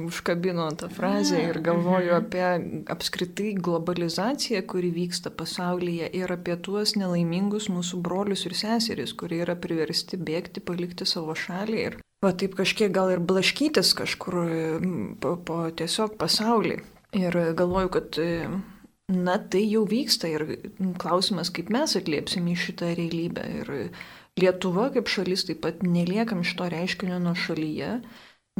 užkabino 0.09 0.66
tą 0.81 0.89
frazę 0.91 1.45
ir 1.45 1.61
galvoju 1.62 2.11
mhm. 2.11 2.24
apie 2.24 2.91
apskritai 2.91 3.53
globalizaciją, 3.55 4.64
kuri 4.66 4.91
vyksta 4.99 5.31
pasaulyje 5.31 6.11
ir 6.18 6.35
apie 6.35 6.59
tuos 6.59 6.97
nelaimingus 6.99 7.70
mūsų 7.70 8.03
brolius 8.03 8.43
ir 8.51 8.59
seseris, 8.59 9.14
kurie 9.14 9.45
yra 9.45 9.55
priversti 9.55 10.18
bėgti, 10.18 10.59
palikti 10.59 11.07
savo 11.07 11.39
šalį 11.39 11.78
ir 11.85 12.01
va 12.26 12.35
taip 12.35 12.59
kažkiek 12.59 12.91
gal 12.91 13.14
ir 13.14 13.22
blaškytis 13.22 13.95
kažkur 14.03 14.43
po, 15.22 15.37
po 15.39 15.62
tiesiog 15.70 16.18
pasaulį. 16.18 16.83
Ir 17.14 17.39
galvoju, 17.59 17.95
kad 17.95 18.18
Na, 19.11 19.36
tai 19.42 19.64
jau 19.66 19.82
vyksta 19.90 20.28
ir 20.30 20.44
klausimas, 21.02 21.50
kaip 21.50 21.70
mes 21.74 21.96
atliepsim 21.98 22.46
į 22.52 22.56
šitą 22.64 22.92
realybę. 22.94 23.46
Ir 23.61 23.72
Lietuva 24.38 24.86
kaip 24.94 25.11
šalis 25.11 25.42
taip 25.48 25.62
pat 25.64 25.82
neliekam 25.82 26.44
šito 26.46 26.68
reiškinio 26.70 27.18
nuo 27.22 27.34
šalyje. 27.34 27.96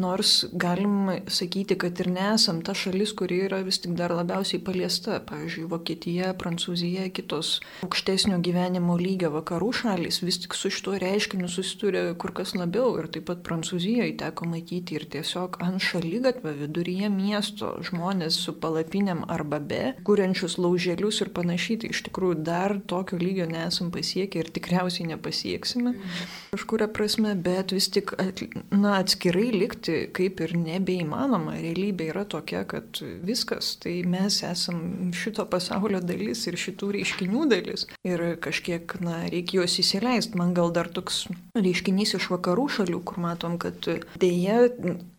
Nors 0.01 0.45
galim 0.53 1.11
sakyti, 1.29 1.77
kad 1.81 1.99
ir 2.01 2.09
nesam 2.13 2.63
ta 2.65 2.75
šalis, 2.77 3.13
kuri 3.17 3.43
yra 3.47 3.61
vis 3.67 3.81
tik 3.83 3.93
dar 3.99 4.15
labiausiai 4.17 4.63
paliesta. 4.65 5.19
Pavyzdžiui, 5.29 5.67
Vokietija, 5.71 6.33
Prancūzija, 6.41 7.09
kitos 7.17 7.59
aukštesnio 7.85 8.39
gyvenimo 8.45 8.97
lygio 9.01 9.33
vakarų 9.35 9.71
šalis 9.83 10.23
vis 10.25 10.41
tik 10.45 10.57
su 10.57 10.71
šituo 10.73 10.97
reiškiniu 11.03 11.51
susiduria 11.53 12.15
kur 12.21 12.33
kas 12.37 12.55
labiau. 12.57 12.95
Ir 13.01 13.11
taip 13.13 13.29
pat 13.29 13.45
Prancūzijoje 13.47 14.17
teko 14.23 14.49
matyti 14.51 14.97
ir 14.99 15.07
tiesiog 15.13 15.61
ant 15.67 15.85
šalygatvę 15.85 16.55
viduryje 16.63 17.13
miesto 17.13 17.75
žmonės 17.91 18.41
su 18.41 18.57
palapinėm 18.63 19.27
arba 19.29 19.61
be, 19.61 19.83
kuriančius 20.09 20.57
lauželius 20.63 21.21
ir 21.25 21.35
panašiai. 21.37 21.83
Tai 21.85 21.93
iš 21.95 22.05
tikrųjų 22.09 22.41
dar 22.47 22.79
tokio 22.91 23.21
lygio 23.21 23.49
nesam 23.51 23.93
pasiekę 23.95 24.41
ir 24.41 24.53
tikriausiai 24.57 25.11
nepasieksime 25.13 25.97
kažkuria 26.51 26.89
prasme, 26.91 27.35
bet 27.39 27.73
vis 27.75 27.89
tik 27.93 28.13
na, 28.71 28.97
atskirai 28.99 29.51
likti 29.55 29.90
išlikti 29.91 30.13
kaip 30.15 30.41
ir 30.41 30.55
nebeįmanoma. 30.57 31.57
Realybė 31.61 32.11
yra 32.13 32.25
tokia, 32.25 32.65
kad 32.65 33.01
viskas, 33.25 33.77
tai 33.81 34.03
mes 34.05 34.43
esam 34.43 35.13
šito 35.13 35.47
pasaulio 35.51 36.01
dalis 36.01 36.47
ir 36.47 36.57
šitų 36.57 36.93
reiškinių 36.97 37.49
dalis. 37.51 37.87
Ir 38.05 38.37
kažkiek, 38.41 39.01
na, 39.01 39.29
reikia 39.31 39.61
juos 39.61 39.79
įsileisti. 39.79 40.39
Man 40.39 40.55
gal 40.55 40.71
dar 40.73 40.89
toks 40.89 41.27
reiškinys 41.55 42.17
iš 42.19 42.31
vakarų 42.31 42.69
šalių, 42.77 43.03
kur 43.05 43.21
matom, 43.21 43.59
kad 43.59 43.77
dėja 44.21 44.69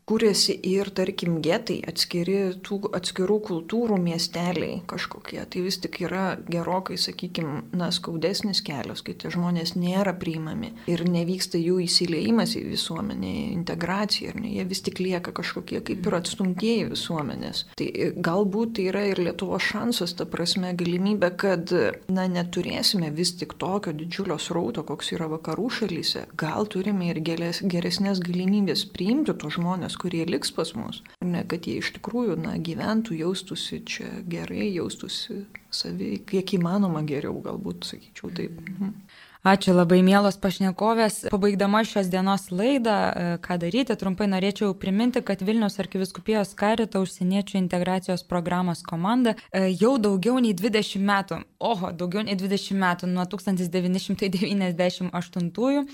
kūrėsi 0.09 0.55
ir, 0.67 0.89
tarkim, 0.95 1.37
getai, 1.43 1.79
atskiri, 1.87 2.39
tų 2.65 2.91
atskirų 2.97 3.37
kultūrų 3.47 3.97
miesteliai 4.01 4.81
kažkokie. 4.89 5.39
Tai 5.51 5.63
vis 5.63 5.77
tik 5.81 6.01
yra 6.05 6.25
gerokai, 6.51 6.97
sakykime, 6.99 7.61
na, 7.77 7.91
skaudesnis 7.95 8.63
kelias, 8.65 9.03
kai 9.05 9.15
tie 9.15 9.31
žmonės 9.33 9.75
nėra 9.79 10.13
priimami 10.19 10.73
ir 10.91 11.05
nevyksta 11.07 11.59
jų 11.61 11.79
įsileimas 11.85 12.55
į 12.59 12.65
visuomenę, 12.73 13.31
integracija, 13.53 14.33
ar 14.33 14.41
ne, 14.41 14.51
jie 14.57 14.65
vis 14.67 14.83
tik 14.85 14.99
lieka 15.03 15.33
kažkokie 15.37 15.83
kaip 15.87 16.09
ir 16.09 16.17
atstumtieji 16.19 16.89
visuomenės. 16.91 17.65
Tai 17.79 17.89
galbūt 18.17 18.75
tai 18.77 18.89
yra 18.91 19.05
ir 19.11 19.21
Lietuvo 19.21 19.59
šansas, 19.61 20.15
ta 20.17 20.25
prasme, 20.25 20.73
galimybė, 20.77 21.31
kad, 21.39 21.71
na, 22.11 22.27
neturėsime 22.31 23.11
vis 23.15 23.35
tik 23.39 23.55
tokio 23.61 23.93
didžiulio 23.95 24.39
srauto, 24.41 24.83
koks 24.87 25.13
yra 25.15 25.29
vakarų 25.31 25.69
šalyse. 25.77 26.25
Gal 26.39 26.67
turime 26.71 27.11
ir 27.11 27.21
geresnės 27.21 28.23
galimybės 28.23 28.87
priimti 28.91 29.35
tos 29.37 29.59
žmonės, 29.59 29.90
kurie 29.99 30.25
liks 30.29 30.51
pas 30.55 30.73
mus. 30.77 31.01
Ne, 31.25 31.43
kad 31.47 31.67
jie 31.67 31.79
iš 31.81 31.93
tikrųjų 31.97 32.37
na, 32.43 32.55
gyventų, 32.61 33.17
jaustųsi 33.21 33.81
čia 33.87 34.09
gerai, 34.29 34.69
jaustųsi 34.75 35.43
savi, 35.71 36.13
kiek 36.27 36.55
įmanoma 36.57 37.03
geriau, 37.07 37.37
galbūt 37.43 37.89
sakyčiau 37.91 38.31
taip. 38.37 38.57
Mhm. 38.61 38.95
Ačiū 39.41 39.73
labai 39.73 40.03
mielos 40.05 40.35
pašnekovės. 40.37 41.15
Pabaigdama 41.33 41.79
šios 41.89 42.11
dienos 42.13 42.51
laidą, 42.53 42.93
e, 42.93 43.37
ką 43.41 43.57
daryti, 43.57 43.95
trumpai 43.97 44.27
norėčiau 44.29 44.75
priminti, 44.77 45.17
kad 45.25 45.41
Vilnius 45.41 45.81
arkiviskupijos 45.81 46.53
karito 46.53 47.01
užsieniečių 47.01 47.57
integracijos 47.57 48.21
programos 48.21 48.85
komanda 48.85 49.33
e, 49.33 49.73
jau 49.81 49.97
daugiau 49.97 50.37
nei 50.37 50.53
20 50.53 51.01
metų, 51.09 51.41
oho, 51.57 51.89
daugiau 51.89 52.21
nei 52.27 52.37
20 52.37 52.77
metų, 52.83 53.09
nuo 53.09 53.25
1998 53.25 55.09
e, 55.09 55.85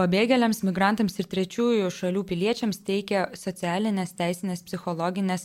pabėgėliams, 0.00 0.64
migrantams 0.64 1.20
ir 1.20 1.28
trečiųjų 1.36 1.92
šalių 1.92 2.24
piliečiams 2.32 2.80
teikia 2.80 3.28
socialinės, 3.36 4.16
teisinės, 4.16 4.64
psichologinės 4.64 5.44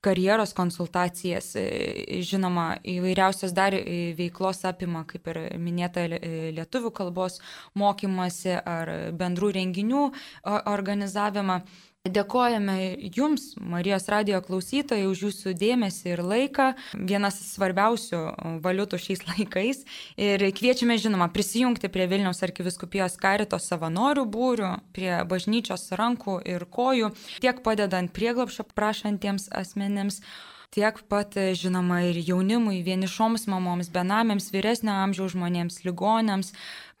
karjeros 0.00 0.52
konsultacijas, 0.54 1.52
e, 1.58 2.22
žinoma, 2.22 2.76
įvairiausios 2.86 3.52
dar 3.54 3.74
e, 3.74 4.14
veiklos 4.18 4.62
apima, 4.68 5.02
kaip 5.08 5.26
ir 5.32 5.40
minėta, 5.58 6.06
e, 6.06 6.52
lietuvių 6.54 6.92
kalbos 6.94 7.40
mokymasi 7.78 8.54
ar 8.62 8.92
bendrų 9.18 9.52
renginių 9.58 10.08
organizavimą. 10.46 11.62
Dėkojame 12.06 12.94
Jums, 13.10 13.56
Marijos 13.58 14.06
radio 14.08 14.38
klausytojai, 14.40 15.08
už 15.10 15.22
Jūsų 15.26 15.52
dėmesį 15.58 16.12
ir 16.14 16.22
laiką. 16.22 16.68
Vienas 16.94 17.40
svarbiausių 17.50 18.20
valiutų 18.62 19.00
šiais 19.02 19.24
laikais. 19.32 19.82
Ir 20.16 20.46
kviečiame, 20.54 20.94
žinoma, 21.00 21.28
prisijungti 21.34 21.90
prie 21.92 22.06
Vilniaus 22.08 22.44
arkiviskupijos 22.46 23.18
karito 23.20 23.58
savanorių 23.58 24.24
būrių, 24.30 24.70
prie 24.94 25.10
bažnyčios 25.28 25.90
rankų 25.98 26.38
ir 26.46 26.64
kojų, 26.70 27.12
tiek 27.42 27.60
padedant 27.66 28.14
prieglapšio 28.14 28.68
prašantiems 28.78 29.50
asmenėms 29.50 30.22
tiek 30.70 31.02
pat, 31.10 31.34
žinoma, 31.34 32.02
ir 32.12 32.22
jaunimui, 32.22 32.82
vienišoms 32.86 33.48
mamoms, 33.50 33.88
benamėms, 33.90 34.52
vyresnio 34.54 34.94
amžiaus 35.02 35.32
žmonėms, 35.34 35.80
ligonėms, 35.82 36.52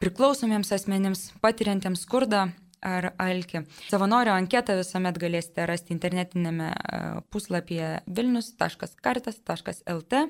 priklausomiems 0.02 0.72
asmenėms, 0.74 1.28
patiriantiems 1.44 2.02
skurdą 2.08 2.48
ar 2.84 3.12
alkį. 3.18 3.64
Savanorio 3.88 4.34
anketą 4.36 4.76
visuomet 4.78 5.18
galėsite 5.20 5.66
rasti 5.68 5.94
internetinėme 5.94 6.70
e, 6.70 7.00
puslapyje 7.32 7.90
vilnius.kartas.lt. 8.06 10.22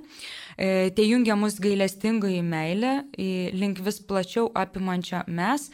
E, 0.57 0.91
tai 0.97 1.09
jungia 1.09 1.37
mus 1.39 1.59
gailestingai 1.63 2.41
meilė 2.43 2.95
link 3.55 3.83
vis 3.85 4.01
plačiau 4.05 4.49
apimančią 4.57 5.25
mes, 5.29 5.71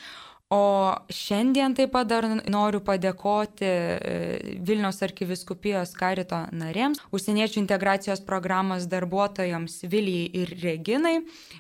O 0.53 0.92
šiandien 1.09 1.72
taip 1.74 1.95
pat 1.95 2.09
dar 2.11 2.26
noriu 2.53 2.82
padėkoti 2.84 3.64
e, 3.64 4.59
Vilniaus 4.66 5.01
arkiviskupijos 5.07 5.95
karito 5.97 6.42
narėms, 6.53 7.01
užsieniečių 7.16 7.62
integracijos 7.62 8.20
programos 8.26 8.84
darbuotojams 8.92 9.78
Vilijai 9.88 10.28
ir 10.42 10.53
Reginai. 10.61 11.14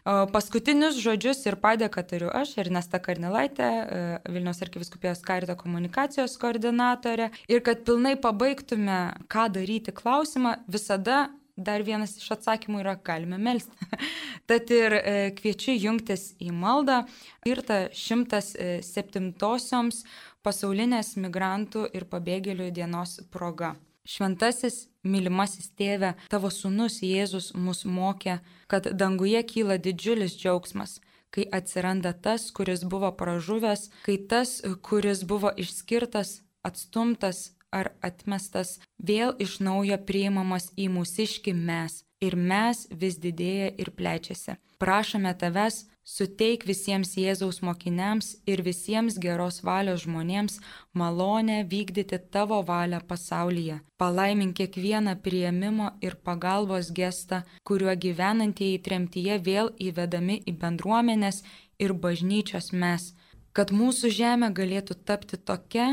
Paskutinius 0.04 1.00
žodžius 1.00 1.40
ir 1.48 1.56
padėką 1.62 2.04
turiu 2.10 2.28
aš, 2.28 2.58
Ernesta 2.60 3.00
Karnilaitė, 3.02 3.70
e, 3.70 4.02
Vilniaus 4.28 4.60
arkiviskupijos 4.66 5.24
karito 5.24 5.56
komunikacijos 5.56 6.36
koordinatorė. 6.42 7.30
Ir 7.48 7.64
kad 7.64 7.86
pilnai 7.88 8.18
pabaigtume, 8.20 9.00
ką 9.32 9.48
daryti 9.56 9.96
klausimą, 9.96 10.58
visada 10.68 11.24
dar 11.56 11.82
vienas 11.86 12.16
iš 12.18 12.30
atsakymų 12.34 12.80
yra 12.82 12.96
galime 12.96 13.38
melsti. 13.38 13.76
Tad 14.48 14.70
ir 14.74 14.92
e, 14.98 15.30
kviečiu 15.38 15.72
jungtis 15.76 16.34
į 16.42 16.50
maldą 16.52 17.04
skirtą 17.08 17.88
107-osioms 17.94 20.02
pasaulinės 20.44 21.16
migrantų 21.16 21.86
ir 21.96 22.04
pabėgėlių 22.10 22.70
dienos 22.74 23.20
proga. 23.32 23.74
Šventasis, 24.04 24.88
mylimasis 25.00 25.70
tėve, 25.78 26.12
tavo 26.28 26.50
sunus 26.52 27.00
Jėzus 27.00 27.54
mus 27.56 27.86
mokė, 27.88 28.42
kad 28.68 28.90
danguje 28.92 29.40
kyla 29.48 29.78
didžiulis 29.80 30.36
džiaugsmas, 30.36 30.98
kai 31.32 31.48
atsiranda 31.48 32.12
tas, 32.12 32.50
kuris 32.52 32.84
buvo 32.84 33.08
pražuvęs, 33.16 33.88
kai 34.04 34.18
tas, 34.28 34.60
kuris 34.84 35.24
buvo 35.24 35.54
išskirtas, 35.56 36.44
atstumtas, 36.64 37.53
ar 37.80 37.92
atmestas, 38.08 38.78
vėl 38.98 39.34
iš 39.46 39.58
naujo 39.66 39.98
priimamas 40.08 40.70
į 40.76 40.90
mūsiški 40.96 41.54
mes 41.54 42.02
ir 42.26 42.36
mes 42.36 42.86
vis 43.02 43.18
didėja 43.20 43.72
ir 43.80 43.90
plečiasi. 43.98 44.56
Prašome 44.82 45.32
tavęs, 45.40 45.84
suteik 46.04 46.66
visiems 46.68 47.14
Jėzaus 47.16 47.60
mokiniams 47.64 48.34
ir 48.50 48.62
visiems 48.66 49.16
geros 49.24 49.62
valios 49.64 50.04
žmonėms 50.04 50.58
malonę 51.00 51.62
vykdyti 51.70 52.18
tavo 52.34 52.60
valią 52.70 53.00
pasaulyje. 53.08 53.78
Palaimink 54.00 54.56
kiekvieną 54.60 55.16
prieimimo 55.24 55.92
ir 56.06 56.16
pagalbos 56.26 56.90
gestą, 56.98 57.42
kuriuo 57.64 57.94
gyvenantieji 58.06 58.82
tremtyje 58.88 59.38
vėl 59.48 59.72
įvedami 59.88 60.40
į 60.50 60.56
bendruomenės 60.62 61.44
ir 61.78 61.94
bažnyčios 62.04 62.72
mes, 62.72 63.12
kad 63.56 63.72
mūsų 63.72 64.10
žemė 64.20 64.50
galėtų 64.58 64.98
tapti 65.08 65.38
tokia, 65.38 65.88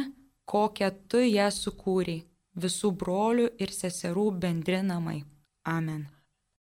kokią 0.46 0.89
tu 1.10 1.22
ją 1.26 1.50
sukūrei, 1.52 2.24
visų 2.56 2.92
brolių 3.04 3.52
ir 3.64 3.76
seserų 3.76 4.32
bendrinamai. 4.46 5.22
Amen. 5.66 6.08